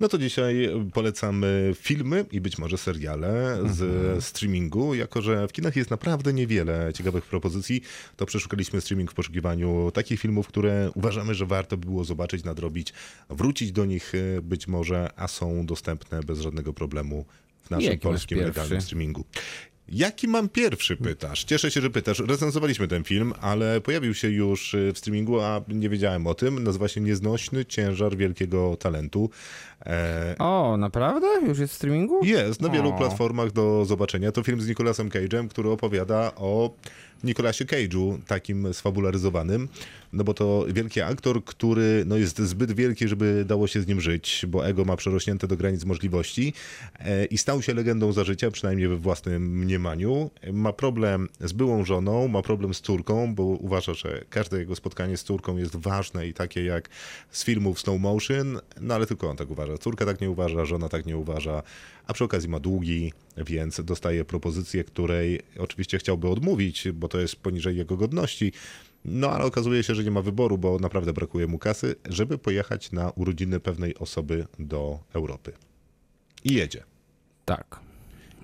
[0.00, 4.22] No to dzisiaj polecamy filmy i być może seriale z Mhm.
[4.22, 4.94] streamingu.
[4.94, 7.82] Jako, że w kinach jest naprawdę niewiele ciekawych propozycji,
[8.16, 12.92] to przeszukaliśmy streaming w poszukiwaniu takich filmów, które uważamy, że warto by było zobaczyć, nadrobić,
[13.30, 17.24] wrócić do nich e, być może, a są dostępne bez żadnego problemu
[17.62, 19.24] w naszym polskim legalnym streamingu.
[19.92, 21.44] Jaki mam pierwszy, pytasz?
[21.44, 22.18] Cieszę się, że pytasz.
[22.18, 26.64] Recenzowaliśmy ten film, ale pojawił się już y, w streamingu, a nie wiedziałem o tym.
[26.64, 29.30] Nazywa się Nieznośny ciężar wielkiego talentu.
[29.86, 31.26] E, O, naprawdę?
[31.46, 32.24] Już jest w streamingu?
[32.24, 32.92] jest na wielu O.
[32.98, 34.32] platformach do zobaczenia.
[34.32, 36.70] To film z Nicolasem Cage'em, który opowiada o
[37.24, 39.68] Nicolasie Cage'u, takim sfabularyzowanym,
[40.12, 44.00] no bo to wielki aktor, który no, jest zbyt wielki, żeby dało się z nim
[44.00, 46.52] żyć, bo ego ma przerośnięte do granic możliwości
[46.98, 50.30] e, i stał się legendą za życia, przynajmniej we własnym mniemaniu.
[50.52, 55.16] Ma problem z byłą żoną, ma problem z córką, bo uważa, że każde jego spotkanie
[55.16, 56.88] z córką jest ważne i takie jak
[57.30, 59.78] z filmów slow motion, no ale tylko on tak uważa.
[59.78, 61.62] Córka tak nie uważa, żona tak nie uważa,
[62.08, 67.36] a przy okazji ma długi, więc dostaje propozycję, której oczywiście chciałby odmówić, bo to jest
[67.36, 68.52] poniżej jego godności.
[69.04, 72.92] No ale okazuje się, że nie ma wyboru, bo naprawdę brakuje mu kasy, żeby pojechać
[72.92, 75.52] na urodziny pewnej osoby do Europy.
[76.44, 76.84] I jedzie.
[77.44, 77.80] Tak.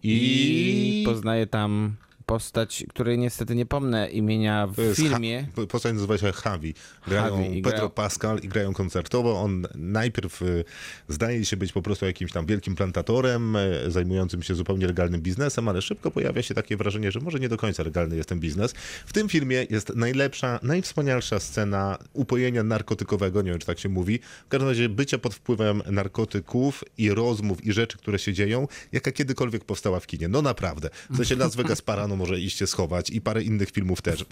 [0.02, 1.96] I, I poznaje tam
[2.26, 5.46] postać, której niestety nie pomnę imienia w filmie.
[5.56, 6.74] Ha- postać nazywa się Javi.
[7.06, 9.40] Grają Javi Pedro Pascal i grają koncertowo.
[9.40, 10.64] On najpierw y,
[11.08, 15.68] zdaje się być po prostu jakimś tam wielkim plantatorem, y, zajmującym się zupełnie legalnym biznesem,
[15.68, 18.72] ale szybko pojawia się takie wrażenie, że może nie do końca legalny jest ten biznes.
[19.06, 24.18] W tym filmie jest najlepsza, najwspanialsza scena upojenia narkotykowego, nie wiem czy tak się mówi,
[24.46, 29.12] w każdym razie bycia pod wpływem narkotyków i rozmów i rzeczy, które się dzieją, jaka
[29.12, 30.28] kiedykolwiek powstała w kinie.
[30.28, 30.90] No naprawdę.
[31.10, 34.24] W sensie Las Vegas Parano może iść się schować i parę innych filmów też.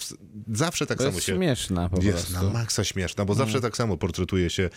[0.53, 1.37] Zawsze tak To samo jest się...
[1.37, 2.47] śmieszna po Jest prostu.
[2.47, 4.70] na maksa śmieszna, bo zawsze tak samo portretuje się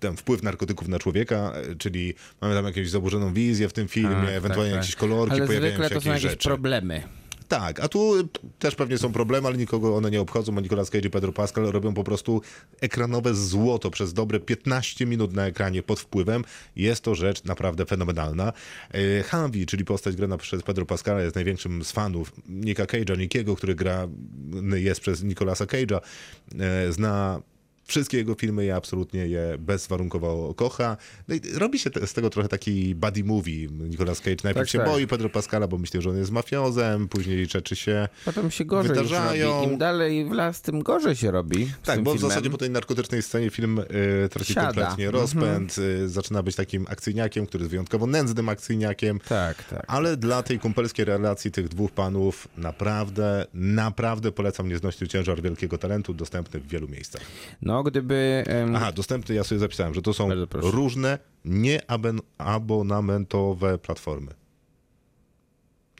[0.00, 4.28] ten wpływ narkotyków na człowieka, czyli mamy tam jakąś zaburzoną wizję w tym filmie, Tak,
[4.30, 5.00] ewentualnie tak, jakieś tak.
[5.00, 6.48] kolorki, Ale pojawiają zwykle się to są jakieś jakieś rzeczy.
[6.48, 7.02] problemy.
[7.48, 8.28] Tak, a tu
[8.58, 11.64] też pewnie są problemy, ale nikogo one nie obchodzą, bo Nicolas Cage i Pedro Pascal
[11.64, 12.42] robią po prostu
[12.80, 16.44] ekranowe złoto przez dobre 15 minut na ekranie pod wpływem.
[16.76, 18.52] Jest to rzecz naprawdę fenomenalna.
[18.90, 23.56] E, Humvee, czyli postać grana przez Pedro Pascala, jest największym z fanów Nika Cage'a, Nikiego,
[23.56, 24.08] który gra
[24.74, 26.00] jest przez Nicolasa Cage'a.
[26.58, 27.42] E, Zna
[27.88, 30.96] Wszystkie jego filmy ja absolutnie je bezwarunkowo kocha.
[31.28, 33.68] No i robi się te, z tego trochę taki buddy movie.
[33.70, 34.86] Nicolas Cage najpierw Tak, się tak.
[34.88, 38.08] boi Pedro Pascala, bo myśli, że on jest mafiozem, później rzeczy się...
[38.24, 39.62] Potem się gorzej Wydarzają.
[39.62, 41.70] Im dalej w las, tym gorzej się robi.
[41.84, 42.30] Tak, bo w filmem.
[42.30, 44.66] zasadzie po tej narkotycznej scenie film y, traci Siada.
[44.66, 45.22] kompletnie Mhm.
[45.22, 49.20] rozpęd, y, zaczyna być takim akcyjniakiem, który jest wyjątkowo nędznym akcyjniakiem.
[49.28, 49.84] Tak, tak.
[49.86, 56.14] Ale dla tej kumpelskiej relacji tych dwóch panów naprawdę, naprawdę polecam nieznośny ciężar wielkiego talentu,
[56.14, 57.22] dostępny w wielu miejscach.
[57.62, 58.44] No, gdyby...
[58.46, 64.30] em, Aha, dostępny, ja sobie zapisałem, że to są różne nieabonamentowe platformy.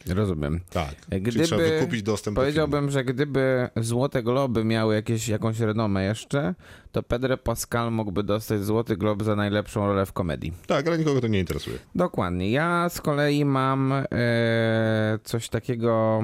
[0.07, 0.61] Rozumiem.
[0.71, 2.41] Tak, Gdyby, czyli trzeba wykupić dostęp do.
[2.43, 6.55] Powiedziałbym, że gdyby Złote Globy miały jakieś, jakąś renomę jeszcze,
[6.93, 10.53] to Pedro Pascal mógłby dostać Złoty Glob za najlepszą rolę w komedii.
[10.67, 11.79] Tak, ale nikogo to nie interesuje.
[11.95, 12.51] Dokładnie.
[12.51, 14.05] Ja z kolei mam e,
[15.25, 16.21] coś takiego.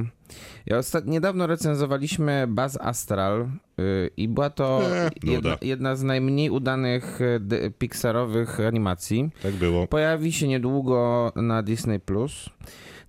[0.67, 1.07] Ja ostat...
[1.07, 3.49] Niedawno recenzowaliśmy Baz Astral e,
[4.17, 9.31] i była to E, jedna, jedna z najmniej udanych e, d- Pixarowych animacji.
[9.43, 9.87] Tak było.
[9.87, 12.51] Pojawi się niedługo na Disney Plus.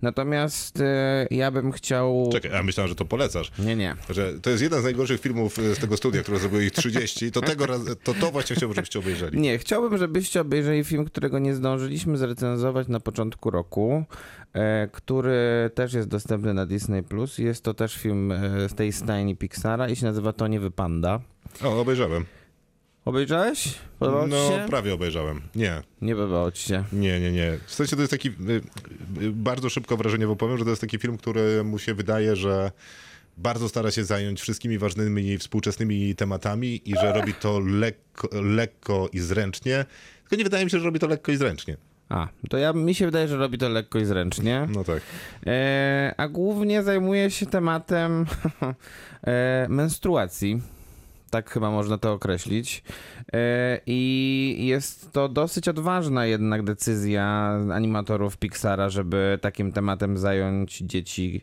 [0.06, 2.28] Natomiast e, ja bym chciał.
[2.32, 3.52] Czekaj, ja myślałem, że to polecasz.
[3.58, 3.96] Nie, nie.
[4.10, 7.32] Że to jest jeden z najgorszych filmów y, z tego studia, które zrobiło ich 30,
[7.32, 9.40] to tego raz, to, to właśnie chciałbym, żebyście obejrzeli.
[9.40, 14.04] Nie, chciałbym, żebyście obejrzeli film, którego nie zdążyliśmy zrecenzować na początku roku,
[14.52, 17.38] e, który też jest dostępny na Disney Plus.
[17.38, 21.20] Jest to też film e, z tej stajni Pixara i się nazywa To nie wypanda.
[21.64, 22.24] O, obejrzałem.
[23.06, 23.74] Obejrzałeś?
[23.98, 24.66] Podobało ci No, się?
[24.68, 25.40] prawie obejrzałem.
[25.54, 26.84] Nie, Nie podobało ci się.
[26.92, 27.58] nie, nie, nie.
[27.66, 28.32] W sensie to jest taki, y,
[29.22, 32.70] y, bardzo szybko wrażeniowo powiem, że to jest taki film, który mu się wydaje, że
[33.36, 39.18] bardzo stara się zająć wszystkimi ważnymi współczesnymi tematami i że robi to lekko, lekko i
[39.18, 39.84] zręcznie.
[40.20, 41.76] Tylko nie wydaje mi się, że robi to lekko i zręcznie.
[42.08, 44.66] A, to ja mi się wydaje, że robi to lekko i zręcznie.
[44.74, 45.00] No tak.
[45.46, 48.26] E, a głównie zajmuje się tematem
[49.26, 50.60] e, menstruacji.
[51.36, 52.82] Tak chyba można to określić.
[53.32, 57.26] E, I jest to dosyć odważna jednak decyzja
[57.72, 61.42] animatorów Pixara, żeby takim tematem zająć dzieci,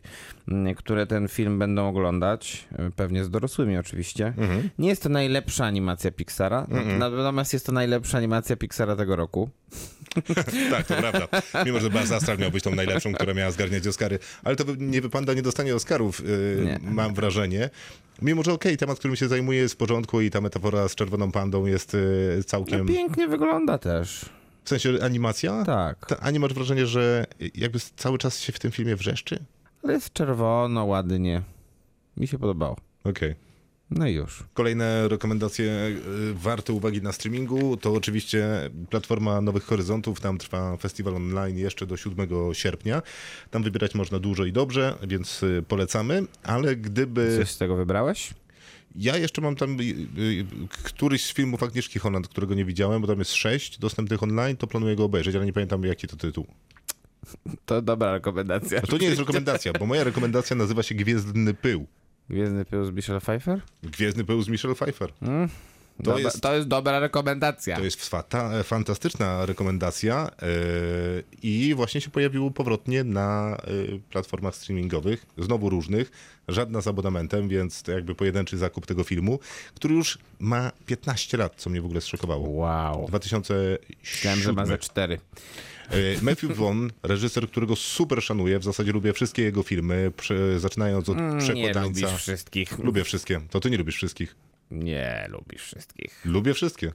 [0.76, 2.68] które ten film będą oglądać.
[2.78, 4.34] E, Pewnie z dorosłymi oczywiście.
[4.78, 6.66] Nie jest to najlepsza animacja Pixara,
[6.98, 9.50] natomiast jest to najlepsza animacja Pixara tego roku.
[10.70, 11.28] Tak, to prawda.
[11.66, 15.00] Mimo, że Buzz Astral miał być tą najlepszą, która miała zgarniać Oscary, ale to nie
[15.00, 16.78] wypanda nie dostanie Oscarów, yy, Nie.
[16.82, 17.70] mam wrażenie.
[18.22, 21.32] Mimo, że okej, temat, którym się zajmuje jest w porządku i ta metafora z czerwoną
[21.32, 22.00] pandą jest yy,
[22.36, 22.86] No, całkiem...
[22.86, 24.24] pięknie wygląda też.
[24.64, 25.64] W sensie animacja?
[25.64, 26.06] Tak.
[26.06, 29.38] Ta, a nie masz wrażenia, że jakby cały czas się w tym filmie wrzeszczy?
[29.84, 31.42] Ale jest czerwono, ładnie.
[32.16, 32.76] Mi się podobało.
[33.04, 33.34] Okej.
[33.94, 34.44] No i już.
[34.54, 40.20] Kolejne rekomendacje y, warte uwagi na streamingu to oczywiście platforma Nowych Horyzontów.
[40.20, 43.02] Tam trwa festiwal online jeszcze do 7 sierpnia.
[43.50, 46.22] Tam wybierać można dużo i dobrze, więc y, polecamy.
[46.42, 47.36] Ale gdyby.
[47.38, 48.34] Coś z tego wybrałeś?
[48.96, 50.46] Ja jeszcze mam tam y,
[50.84, 54.66] któryś z filmów Agnieszki Holland, którego nie widziałem, bo tam jest sześć dostępnych online, to
[54.66, 56.46] planuję go obejrzeć, ale nie pamiętam jaki to tytuł.
[57.66, 58.80] To dobra rekomendacja.
[58.82, 61.86] A to nie jest rekomendacja, bo moja rekomendacja nazywa się Gwiezdny Pył.
[62.30, 63.60] Gwiezdny pył z Michelle Pfeiffer?
[63.82, 65.12] Gwiezdny Pył z Michelle Pfeiffer.
[65.12, 65.26] To,
[66.04, 66.24] To jest...
[66.24, 67.76] jest- to jest dobra rekomendacja.
[67.76, 70.48] To jest fata, fantastyczna rekomendacja yy,
[71.42, 76.10] i właśnie się pojawiło powrotnie na yy, platformach streamingowych, znowu różnych,
[76.48, 79.38] żadna z abonamentem, więc to jakby pojedynczy zakup tego filmu,
[79.74, 82.48] który już ma 15 lat, co mnie w ogóle zszokowało.
[82.48, 83.06] Wow.
[83.08, 83.78] 2007.
[84.00, 85.18] Myślałem, że ma ze cztery.
[85.90, 90.12] Yy, Matthew Vaughn, reżyser, którego super szanuję, w zasadzie lubię wszystkie jego filmy,
[90.56, 92.78] zaczynając od Mm, Nie lubisz wszystkich.
[92.78, 93.40] Lubię wszystkie.
[93.50, 94.36] To ty nie lubisz wszystkich.
[94.70, 96.20] Nie lubisz wszystkich.
[96.24, 96.92] Lubię wszystkie.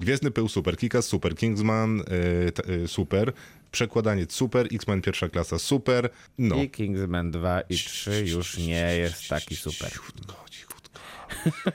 [0.00, 3.32] Gwiezdny Pył super, Kikas super, Kingsman y, y, super,
[3.70, 6.62] Przekładaniec super, X-Men pierwsza klasa super, no.
[6.62, 9.90] I Kingsman 2 i 3 już nie jest taki super.
[9.90, 10.77] Cichutko, cichutko.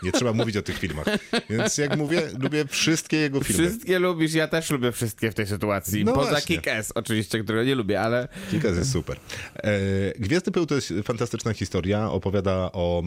[0.04, 1.06] Nie trzeba mówić o tych filmach.
[1.50, 3.68] Więc jak mówię, lubię wszystkie jego filmy.
[3.70, 6.06] Wszystkie lubisz, ja też lubię wszystkie w tej sytuacji.
[6.06, 6.58] No Poza właśnie.
[6.58, 9.18] Kick-Ass oczywiście, którego nie lubię, ale Kikas jest super.
[9.56, 9.80] E,
[10.20, 13.04] Gwiezdny Pył to jest fantastyczna historia, opowiada o...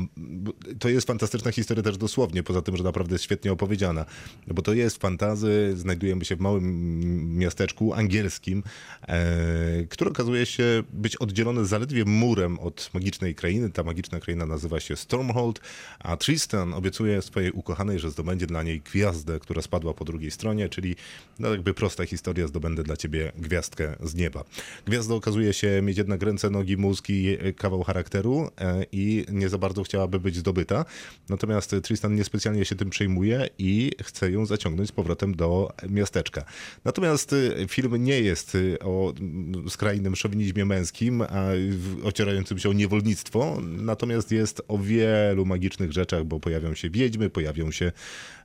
[0.79, 4.05] To jest fantastyczna historia też dosłownie, poza tym, że naprawdę jest świetnie opowiedziana.
[4.47, 8.63] Bo to jest fantazy, znajdujemy się w małym miasteczku angielskim,
[9.09, 13.71] e, które okazuje się być oddzielone zaledwie murem od magicznej krainy.
[13.71, 15.61] Ta magiczna kraina nazywa się Stormhold,
[15.99, 20.68] a Tristan obiecuje swojej ukochanej, że zdobędzie dla niej gwiazdę, która spadła po drugiej stronie,
[20.68, 20.97] czyli
[21.39, 24.45] no jakby prosta historia, zdobędę dla ciebie gwiazdkę z nieba.
[24.87, 29.49] Gwiazda okazuje się mieć jednak ręce, nogi, mózg i e, kawał charakteru e, i nie
[29.49, 30.84] za bardzo chciałaby być zdobyta.
[31.28, 36.45] Natomiast Tristan niespecjalnie się tym przejmuje i chce ją zaciągnąć z powrotem do miasteczka.
[36.84, 39.14] Natomiast e, film nie jest o
[39.68, 41.47] skrajnym szowinizmie męskim, a
[42.05, 47.70] ocierającym się o niewolnictwo, natomiast jest o wielu magicznych rzeczach, bo pojawią się wiedźmy, pojawią
[47.70, 47.93] się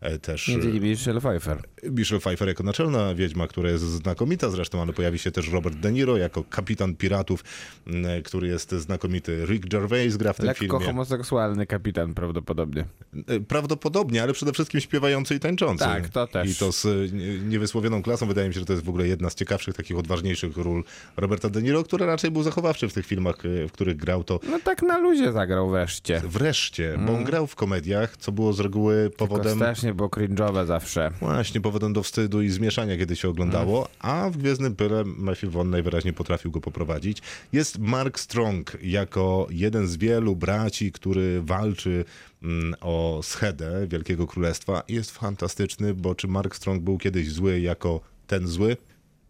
[0.02, 0.48] e, też...
[0.48, 1.58] między innymi Michelle Pfeiffer.
[1.84, 5.92] Michelle Pfeiffer jako naczelna wiedźma, która jest znakomita zresztą, ale pojawi się też Robert De
[5.92, 7.44] Niro jako kapitan piratów,
[7.88, 9.46] m, który jest znakomity.
[9.46, 10.86] Rick Gervais gra w tym Lekko filmie.
[10.86, 12.86] homoseksualny kapitan prawdopodobnie.
[13.28, 15.84] E, Prawdopodobnie, ale przede wszystkim śpiewający i tańczący.
[15.84, 16.50] Tak, to też.
[16.52, 18.28] I to z e, nie- niewysłowioną klasą.
[18.28, 20.84] Wydaje mi się, że to jest w ogóle jedna z ciekawszych, takich odważniejszych ról
[21.18, 24.40] Roberta De Niro, który raczej był zachowawczy w tych filmach, e, w których grał to
[24.50, 26.22] No tak na luzie zagrał wreszcie.
[26.26, 27.16] wreszcie, bo Mm.
[27.16, 29.56] on grał w komediach, co było z reguły Tylko powodem...
[29.56, 31.12] strasznie było cringe'owe zawsze.
[31.20, 35.70] Właśnie powodem do wstydu i zmieszania, kiedy się oglądało, a w Gwiezdnym Pyle Matthew Vaughn
[35.70, 37.22] najwyraźniej potrafił go poprowadzić.
[37.54, 42.06] Jest Mark Strong jako jeden z wielu braci, który walczy
[42.44, 48.02] mm, o schedę Wielkiego Królestwa jest fantastyczny, bo czy Mark Strong był kiedyś zły jako
[48.28, 48.78] ten zły?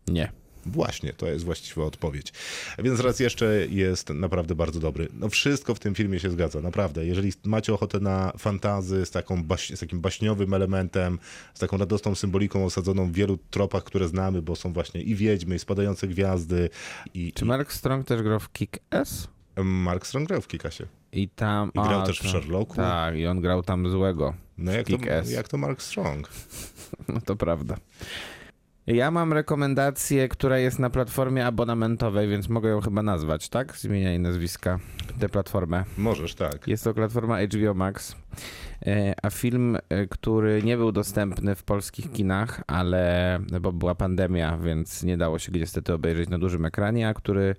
[0.07, 0.31] Nie.
[0.65, 2.33] Właśnie, to jest właściwa odpowiedź.
[2.79, 5.07] Więc raz jeszcze jest naprawdę bardzo dobry.
[5.13, 7.05] No wszystko w tym filmie się zgadza, naprawdę.
[7.05, 11.19] Jeżeli macie ochotę na fantazy z, taką baś, z takim baśniowym elementem,
[11.53, 15.55] z taką radosną symboliką osadzoną w wielu tropach, które znamy, bo są właśnie i wiedźmy,
[15.55, 16.69] i spadające gwiazdy,
[17.13, 19.27] i, Czy Mark Strong też grał w Kick-Ass?
[19.63, 20.85] Mark Strong grał w Kikasie.
[21.11, 21.69] I tam...
[21.69, 22.75] I grał a, też w to- Sherlocku.
[22.75, 24.33] Tak, i on grał tam złego.
[24.57, 24.97] No jak to,
[25.29, 26.29] jak to Mark Strong?
[27.07, 27.77] No to prawda.
[28.87, 33.77] Ja mam rekomendację, która jest na platformie abonamentowej, więc mogę ją chyba nazwać, tak?
[33.77, 34.79] Zmieniaj nazwiska,
[35.19, 35.83] tę platformę.
[35.97, 36.67] Możesz, tak.
[36.67, 38.15] Jest to platforma HBO Max,
[38.85, 44.57] e, a film, e, który nie był dostępny w polskich kinach, ale bo była pandemia,
[44.57, 47.55] więc nie dało się niestety obejrzeć na dużym ekranie, a który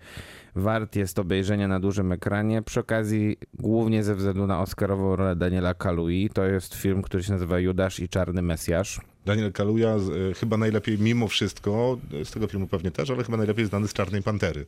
[0.55, 2.63] wart jest obejrzenia na dużym ekranie.
[2.63, 7.33] Przy okazji, głównie ze względu na Oscarową rolę Daniela Kalui, to jest film, który się
[7.33, 9.12] nazywa Judasz i Czarny Mesjasz.
[9.25, 9.89] Daniel Kaluja
[10.31, 13.93] e, chyba najlepiej, mimo wszystko, z tego filmu pewnie też, ale chyba najlepiej znany z
[13.93, 14.67] Czarnej Pantery.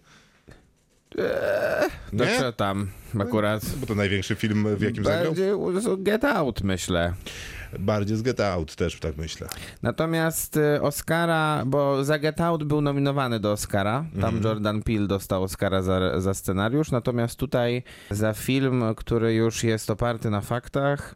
[2.18, 2.38] To Nie?
[2.38, 2.90] co tam
[3.20, 3.62] akurat?
[3.76, 5.34] Bo to największy film, w jakim zagrał.
[5.34, 7.14] Bardziej Get Out, myślę.
[7.78, 9.48] Bardziej z Get Out też, tak myślę.
[9.82, 14.44] Natomiast y, Oscara, bo za Get Out był nominowany do Oscara, tam Mhm.
[14.44, 20.30] Jordan Peele dostał Oscara za, za scenariusz, natomiast tutaj za film, który już jest oparty
[20.30, 21.14] na faktach,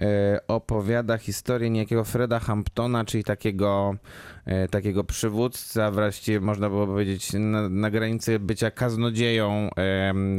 [0.00, 0.04] y,
[0.48, 3.96] opowiada historię niejakiego Freda Hamptona, czyli takiego,
[4.64, 9.68] y, takiego przywódca, wreszcie można było powiedzieć na, na granicy bycia kaznodzieją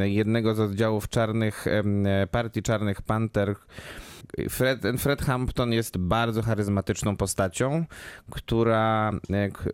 [0.04, 3.56] jednego z oddziałów czarnych, em, partii Czarnych Panter,
[4.50, 7.86] Fred, Fred Hampton jest bardzo charyzmatyczną postacią,
[8.32, 9.12] która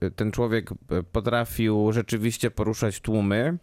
[0.01, 3.57] e, ten człowiek e, potrafił rzeczywiście poruszać tłumy.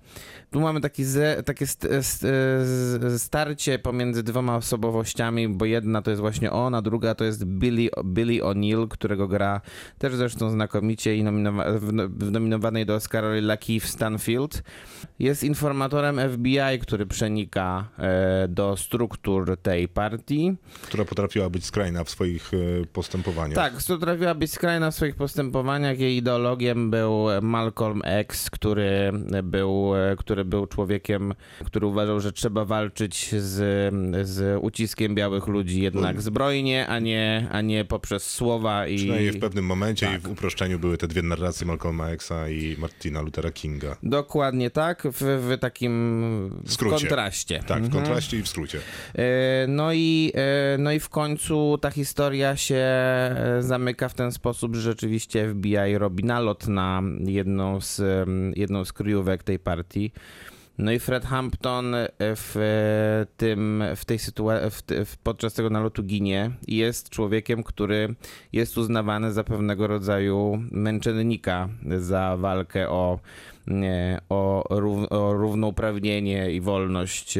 [0.50, 6.10] Tu mamy taki ze, takie st, st, z- starcie pomiędzy dwoma osobowościami, bo jedna to
[6.10, 9.60] jest właśnie on, a druga to jest Billy, Billy O'Neill, którego gra
[9.98, 11.86] też zresztą znakomicie i nominowa, w,
[12.18, 14.62] w nominowanej do Oscara Lakeith Stanfield.
[15.18, 20.56] Jest informatorem FBI, który przenika e, do struktur tej partii.
[20.82, 23.54] Która potrafiła być skrajna w swoich e, postępowaniach.
[23.54, 25.98] Tak, potrafiła być skrajna w swoich postępowaniach.
[25.98, 29.12] Jej ideologiem był Malcolm X, który
[29.42, 33.54] był, który był człowiekiem, który uważał, że trzeba walczyć z,
[34.28, 38.96] z uciskiem białych ludzi jednak zbrojnie, a nie, a nie poprzez słowa i...
[38.96, 40.16] Przynajmniej w pewnym momencie Tak.
[40.16, 43.96] i w uproszczeniu były te dwie narracje Malcolma Xa i Martina Luthera Kinga.
[44.02, 47.62] Dokładnie tak, w, w takim w kontraście.
[47.66, 48.78] Tak, w kontraście i w skrócie.
[49.14, 50.40] E, No i, e,
[50.78, 55.98] no i w końcu ta historia się e, zamyka w ten sposób, że rzeczywiście FBI
[55.98, 58.02] robi nalot na jedną z,
[58.56, 60.12] jedną z kryjówek tej partii.
[60.80, 64.82] No i Fred Hampton e, w e, tym, w tej sytuacji,
[65.22, 68.14] podczas tego nalotu ginie i jest człowiekiem, który
[68.52, 73.18] jest uznawany za pewnego rodzaju męczennika za walkę o,
[74.28, 77.38] o, rów, o równouprawnienie i wolność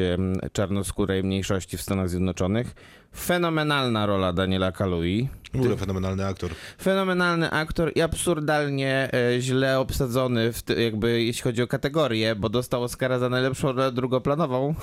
[0.52, 2.74] czarnoskórej mniejszości w Stanach Zjednoczonych.
[3.16, 5.28] Fenomenalna rola Daniela Kalui.
[5.52, 6.50] W ogóle fenomenalny aktor.
[6.82, 12.82] Fenomenalny aktor i absurdalnie e, źle obsadzony, w jakby jeśli chodzi o kategorię, bo dostał
[12.82, 14.74] Oscara za najlepszą rolę drugoplanową,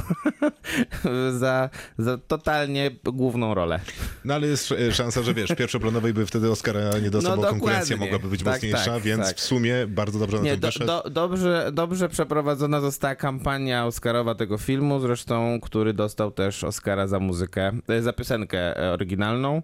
[1.40, 3.80] za, za totalnie główną rolę.
[4.26, 7.98] No ale jest szansa, że wiesz, pierwszoplanowej by wtedy Oscara nie dostał, No bo konkurencja
[7.98, 9.36] mogłaby być Tak, mocniejsza, tak, więc tak.
[9.38, 10.86] w sumie bardzo dobrze na Nie, tym do, wyszedł.
[10.86, 17.20] do, dobrze, dobrze przeprowadzona została kampania Oscarowa tego filmu, zresztą, który dostał też Oscara za
[17.20, 19.62] muzykę, e, za piosenkę e, oryginalną.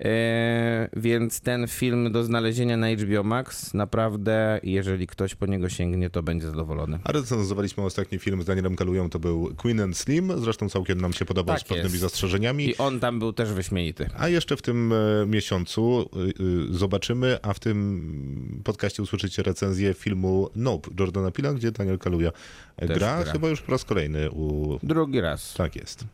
[0.00, 6.10] E, więc ten film do znalezienia na HBO Max, naprawdę, jeżeli ktoś po niego sięgnie,
[6.10, 6.98] to będzie zadowolony.
[7.04, 11.12] A recenzowaliśmy ostatni film z Danielem Kalują, to był Queen and Slim, zresztą całkiem nam
[11.12, 12.00] się podobał Tak z pewnymi jest.
[12.00, 12.68] zastrzeżeniami.
[12.68, 14.10] I on tam był też wyśmienity.
[14.18, 19.94] A jeszcze w tym e, miesiącu y, y, zobaczymy, a w tym podcaście usłyszycie recenzję
[19.94, 22.30] filmu Nope Jordana Pila, gdzie Daniel Kaluja
[22.78, 23.24] gra, gra.
[23.24, 24.78] chyba już po raz kolejny u...
[24.82, 25.54] Drugi raz.
[25.54, 26.04] Tak jest.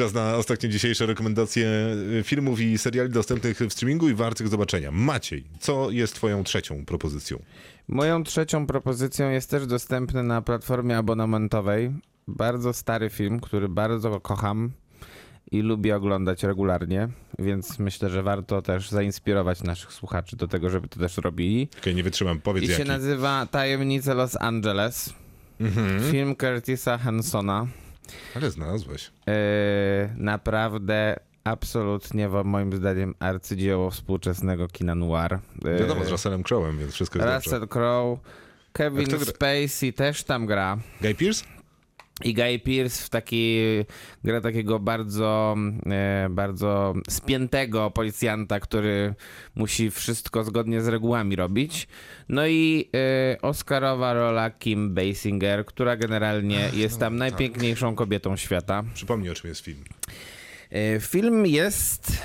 [0.00, 1.68] Czas na ostatnie dzisiejsze rekomendacje
[2.18, 4.90] y, filmów i seriali dostępnych w streamingu i wartych zobaczenia.
[4.90, 7.42] Maciej, co jest twoją trzecią propozycją?
[7.88, 11.92] Moją trzecią propozycją jest też dostępny na platformie abonamentowej.
[12.28, 14.70] Bardzo stary film, który bardzo kocham
[15.52, 20.88] i lubię oglądać regularnie, więc myślę, że warto też zainspirować naszych słuchaczy do tego, żeby
[20.88, 21.68] to też robili.
[21.78, 22.88] Okej, nie wytrzymam, powiedz I się jaki.
[22.88, 25.14] nazywa Tajemnice Los Angeles.
[26.10, 27.66] Film Curtisa Hansona.
[28.36, 29.10] Ale znalazłeś.
[29.26, 29.32] Yy,
[30.16, 35.38] naprawdę absolutnie moim zdaniem arcydzieło współczesnego kina noir.
[35.64, 37.46] Yy, Wiadomo, z Russellem Crowe'em, więc wszystko jest.
[37.46, 38.20] Russell Crowe,
[38.72, 40.78] Kevin Spacey też tam gra.
[41.00, 41.44] Guy Pearce?
[42.24, 43.58] I Guy Pearce w taki,
[44.24, 45.56] gra takiego bardzo,
[45.86, 49.14] e, bardzo spiętego policjanta, który
[49.54, 51.88] musi wszystko zgodnie z regułami robić.
[52.28, 58.82] No i e, Oscarowa rola Kim Basinger, która generalnie jest no tam najpiękniejszą kobietą świata.
[58.94, 59.84] Przypomnij, o czym jest film.
[60.70, 62.12] E, film jest...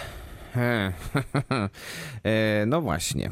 [2.67, 3.29] No właśnie.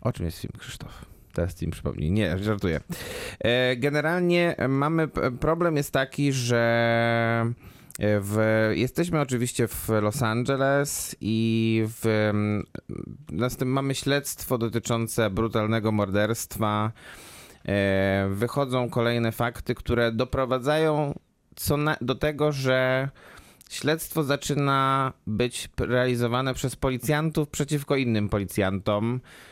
[0.00, 1.11] O czym jest film, Krzysztof?
[1.32, 2.10] Teraz ci mi przypomnij.
[2.10, 2.80] Nie, żartuję.
[3.40, 5.08] E, Generalnie mamy,
[5.40, 7.52] problem jest taki, że
[7.98, 12.30] W, jesteśmy oczywiście w Los Angeles i w,
[13.64, 16.92] mamy śledztwo dotyczące brutalnego morderstwa.
[17.68, 21.18] E, wychodzą kolejne fakty, które doprowadzają
[21.78, 23.08] na, do tego, że
[23.70, 29.51] śledztwo zaczyna być realizowane przez policjantów przeciwko innym policjantom, e,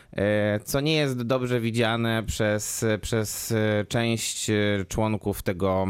[0.65, 4.55] co nie jest dobrze widziane przez, przez e, część e,
[4.89, 5.87] członków tego,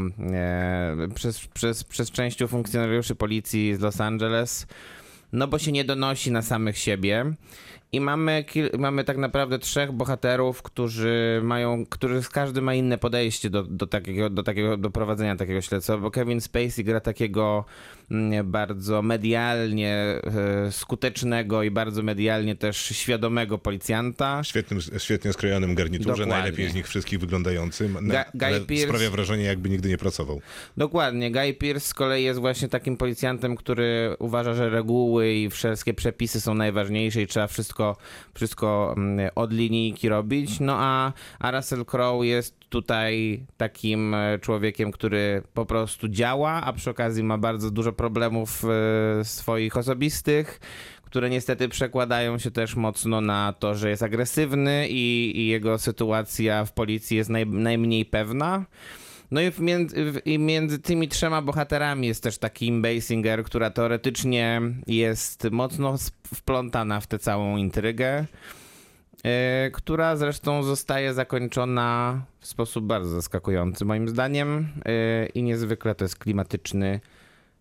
[1.15, 4.67] przez, przez, przez część funkcjonariuszy policji z Los Angeles,
[5.33, 7.33] no bo się nie donosi na samych siebie.
[7.93, 8.45] I mamy,
[8.79, 14.31] mamy tak naprawdę trzech bohaterów, którzy mają, którzy każdy ma inne podejście do, do, takiego,
[14.31, 17.65] do takiego, do prowadzenia takiego śledztwa, bo Kevin Spacey gra takiego
[18.11, 24.45] mm, bardzo medialnie e, skutecznego i bardzo medialnie też świadomego policjanta.
[24.45, 26.35] Świetnym, świetnie skrojonym garniturze, Dokładnie.
[26.35, 30.41] najlepiej z nich wszystkich wyglądającym, Ga- Guy ale Pearce- sprawia wrażenie jakby nigdy nie pracował.
[30.77, 31.31] Dokładnie.
[31.31, 36.41] Guy Pearce z kolei jest właśnie takim policjantem, który uważa, że reguły i wszystkie przepisy
[36.41, 37.80] są najważniejsze i trzeba wszystko,
[38.35, 40.61] wszystko mm, od linijki robić.
[40.61, 46.73] No a, a Russell Crowe jest tutaj takim e, człowiekiem, który po prostu działa, a
[46.73, 50.61] przy okazji ma bardzo dużo problemów e, swoich osobistych
[51.11, 56.65] które niestety przekładają się też mocno na to, że jest agresywny i, i jego sytuacja
[56.65, 58.65] w policji jest naj, najmniej pewna.
[59.31, 63.71] No i, między, w, i między tymi trzema bohaterami jest też taki Kim Basinger, która
[63.71, 65.95] teoretycznie jest mocno
[66.35, 68.27] wplątana w tę całą intrygę,
[69.25, 76.05] e, która zresztą zostaje zakończona w sposób bardzo zaskakujący moim zdaniem e, i niezwykle to
[76.05, 77.01] jest klimatyczny,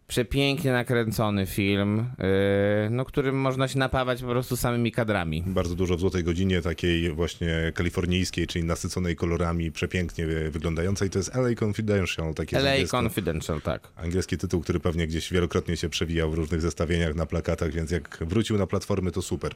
[0.09, 5.43] przepięknie nakręcony film, e, no, którym można się napawać po prostu samymi kadrami.
[5.47, 11.09] Bardzo dużo w Złotej Godzinie, takiej właśnie kalifornijskiej, czyli nasyconej kolorami, przepięknie wyglądającej.
[11.09, 13.87] To jest LA Confidential, takie LA Confidential, tak.
[13.95, 18.17] Angielski tytuł, który pewnie gdzieś wielokrotnie się przewijał w różnych zestawieniach na plakatach, więc jak
[18.21, 19.51] wrócił na platformy, to super.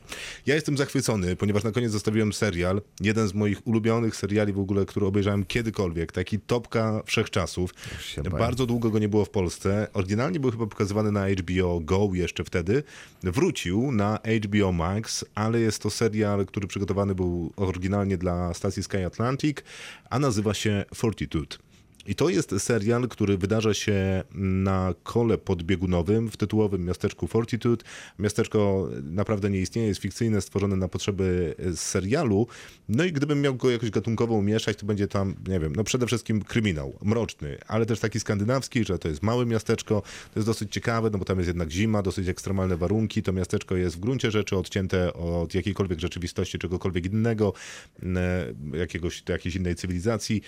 [0.45, 4.86] Ja jestem zachwycony, ponieważ na koniec zostawiłem serial, jeden z moich ulubionych seriali w ogóle,
[4.86, 7.74] który obejrzałem kiedykolwiek, taki topka wszechczasów.
[8.39, 9.88] Bardzo długo go nie było w Polsce.
[9.93, 12.84] Oryginalnie był chyba pokazywany na HBO Go jeszcze wtedy.
[13.24, 19.06] Wrócił na HBO Max, ale jest to serial, który przygotowany był oryginalnie dla stacji Sky
[19.06, 19.58] Atlantic,
[20.10, 21.58] a nazywa się Fortitude.
[22.06, 27.86] I to jest serial, który wydarza się na kole podbiegunowym w tytułowym miasteczku Fortitude.
[28.20, 32.47] Miasteczko naprawdę nie istnieje, jest fikcyjne, stworzone na potrzeby e, serialu.
[32.89, 36.08] No i gdybym miał go jakoś gatunkowo umieszać, to będzie tam, nie wiem, no przede
[36.08, 40.01] wszystkim kryminał, mroczny, ale też taki skandynawski, że to jest małe miasteczko.
[40.34, 43.24] To jest dosyć ciekawe, no bo tam jest jednak zima, dosyć ekstremalne warunki.
[43.24, 47.54] To miasteczko jest w gruncie rzeczy odcięte od jakiejkolwiek rzeczywistości, czegokolwiek innego,
[48.04, 50.41] e, jakiegoś, jakiejś innej cywilizacji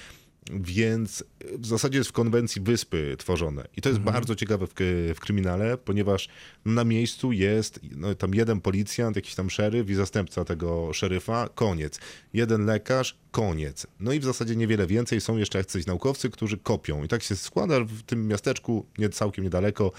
[0.52, 1.24] więc
[1.60, 3.68] w zasadzie jest w konwencji wyspy tworzone.
[3.78, 4.74] I to jest bardzo ciekawe w,
[5.16, 6.30] w kryminale, ponieważ
[6.66, 12.00] na miejscu jest no, tam jeden policjant, jakiś tam szeryf i zastępca tego szeryfa, koniec.
[12.34, 13.88] Jeden lekarz, koniec.
[14.00, 15.22] No i w zasadzie niewiele więcej.
[15.22, 17.04] Są jeszcze jacyś naukowcy, którzy kopią.
[17.04, 19.92] I tak się składa w tym miasteczku, nie całkiem niedaleko,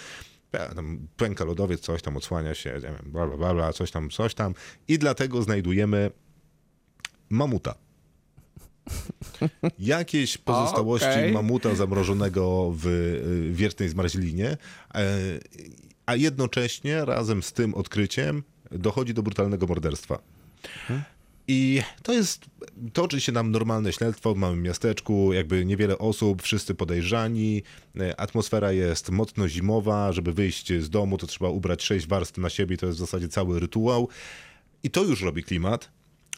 [0.53, 3.90] e, tam pęka lodowiec, coś tam odsłania się, nie wiem, bla, bla, bla, bla, coś
[3.90, 4.55] tam, coś tam.
[4.88, 6.11] I dlatego znajdujemy
[7.30, 7.86] mamuta.
[9.78, 11.32] Jakieś pozostałości Okej.
[11.32, 14.57] mamuta zamrożonego w y, wiertnej zmarzlinie,
[14.95, 15.07] e,
[16.07, 20.18] a jednocześnie razem z tym odkryciem dochodzi do brutalnego morderstwa.
[21.49, 22.45] I to jest,
[22.93, 27.62] toczy się nam normalne śledztwo w małym miasteczku, jakby niewiele osób, wszyscy podejrzani,
[28.01, 32.51] e, atmosfera jest mocno zimowa, żeby wyjść z domu to trzeba ubrać sześć warstw na
[32.51, 34.09] siebie, to jest w zasadzie cały rytuał.
[34.82, 35.95] I to już robi klimat.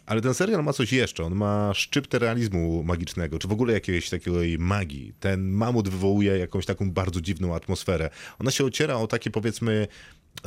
[0.09, 1.24] Ale ten serial ma coś jeszcze.
[1.24, 5.12] On ma szczyptę realizmu magicznego, czy w ogóle jakiejś takiej magii.
[5.20, 8.11] Ten mamut wywołuje jakąś taką bardzo dziwną atmosferę.
[8.38, 9.88] Ona się ociera o takie powiedzmy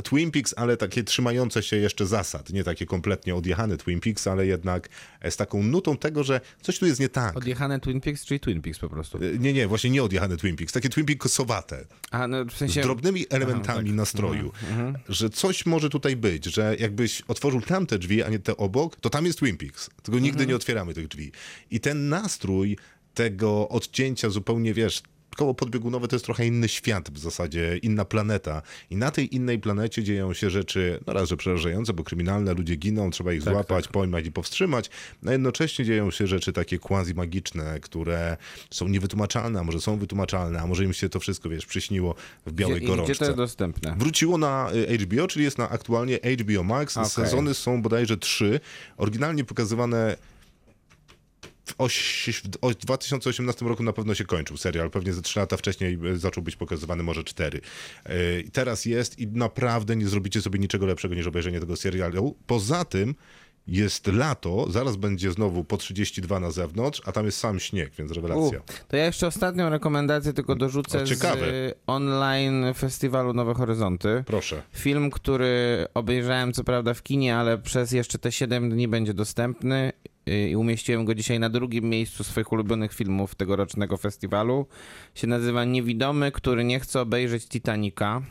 [0.04, 2.50] Twin Peaks, ale takie trzymające się jeszcze zasad.
[2.50, 4.90] Nie takie kompletnie odjechane Twin Peaks, ale jednak
[5.30, 7.38] z taką nutą tego, że coś tu jest nie tak.
[7.38, 9.20] Odjechane Twin Peaks, czyli Twin Peaks po prostu.
[9.40, 10.74] Nie, nie, właśnie nie odjechane Twin Peaks.
[10.74, 11.86] Takie Twin Peaksowate.
[12.12, 12.82] A, no, w Z sensie...
[12.82, 13.96] drobnymi elementami tak.
[13.96, 14.52] nastroju.
[14.70, 18.96] Mhm, Że coś może tutaj być, że jakbyś otworzył tamte drzwi, a nie te obok,
[18.96, 19.90] to tam jest Twin Peaks.
[20.04, 20.50] Tylko nigdy Mhm.
[20.50, 21.32] nie otwieramy tych drzwi.
[21.72, 22.78] I ten nastrój
[23.14, 25.02] tego odcięcia zupełnie, wiesz,
[25.36, 28.62] koło podbiegunowe to jest trochę inny świat w zasadzie, inna planeta.
[28.90, 32.76] I na tej innej planecie dzieją się rzeczy, no raz, że przerażające, bo kryminalne, ludzie
[32.76, 34.90] giną, trzeba ich Tak, złapać, pojmać i powstrzymać.
[35.28, 38.38] A jednocześnie dzieją się rzeczy takie quasi-magiczne, które
[38.72, 42.16] są niewytłumaczalne, a może są wytłumaczalne, a może im się to wszystko, wiesz, przyśniło
[42.46, 43.12] w białej Gdzie, gorączce.
[43.12, 43.96] gdzie to jest dostępne?
[43.98, 46.98] Wróciło na y, HBO, czyli jest na aktualnie HBO Max.
[46.98, 47.10] Okej.
[47.10, 48.60] Sezony są bodajże trzy.
[48.98, 50.18] Oryginalnie pokazywane
[51.66, 52.30] w, oś,
[52.64, 56.44] w 2018 roku na pewno się kończył serial, pewnie ze 3 lata wcześniej e, zaczął
[56.44, 57.62] być pokazywany, może 4.
[58.04, 58.14] E,
[58.52, 62.36] Teraz jest i naprawdę nie zrobicie sobie niczego lepszego niż obejrzenie tego serialu.
[62.48, 63.16] Poza tym
[63.68, 68.12] jest lato, zaraz będzie znowu po 32 na zewnątrz, a tam jest sam śnieg, więc
[68.12, 68.62] U, rewelacja.
[68.88, 74.24] to ja jeszcze ostatnią rekomendację tylko dorzucę O, z online festiwalu Nowe Horyzonty.
[74.28, 74.62] Proszę.
[74.74, 79.92] Film, który obejrzałem co prawda w kinie, ale przez jeszcze te 7 dni będzie dostępny
[80.26, 84.66] i umieściłem go dzisiaj na drugim miejscu swoich ulubionych filmów tegorocznego festiwalu.
[85.16, 88.22] Się nazywa Niewidomy, który nie chce obejrzeć Titanica.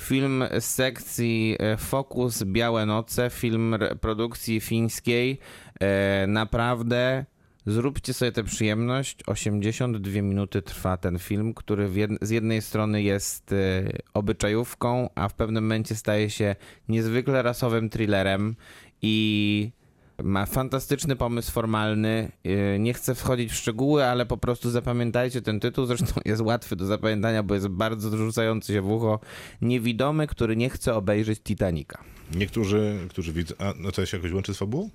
[0.00, 5.38] Film z sekcji e, Focus Białe Noce, film produkcji fińskiej.
[5.80, 7.24] E, Naprawdę
[7.66, 9.22] zróbcie sobie tę przyjemność.
[9.26, 11.88] 82 minuty trwa ten film, który
[12.20, 13.54] z jednej strony jest
[14.14, 16.56] obyczajówką, a w pewnym momencie staje się
[16.88, 18.56] niezwykle rasowym thrillerem
[19.02, 19.72] i
[20.22, 22.32] ma fantastyczny pomysł formalny.
[22.44, 25.86] Yy, Nie chcę wchodzić w szczegóły, ale po prostu zapamiętajcie ten tytuł.
[25.86, 29.20] Zresztą jest łatwy do zapamiętania, bo jest bardzo rzucający się w ucho.
[29.62, 31.98] Niewidomy, który nie chce obejrzeć Titanica.
[32.34, 33.54] Niektórzy, którzy widzą...
[33.58, 34.90] A, no to się jakoś łączy z fabułą?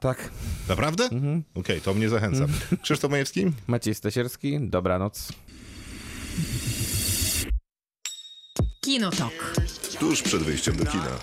[0.00, 0.30] Tak.
[0.68, 1.08] Naprawdę?
[1.54, 2.46] Okej, to mnie zachęca.
[2.82, 3.46] Krzysztof Majewski?
[3.66, 5.32] Maciej Stasierski, dobranoc.
[8.80, 9.54] Kinotok.
[10.00, 11.18] Tuż przed wyjściem do kina.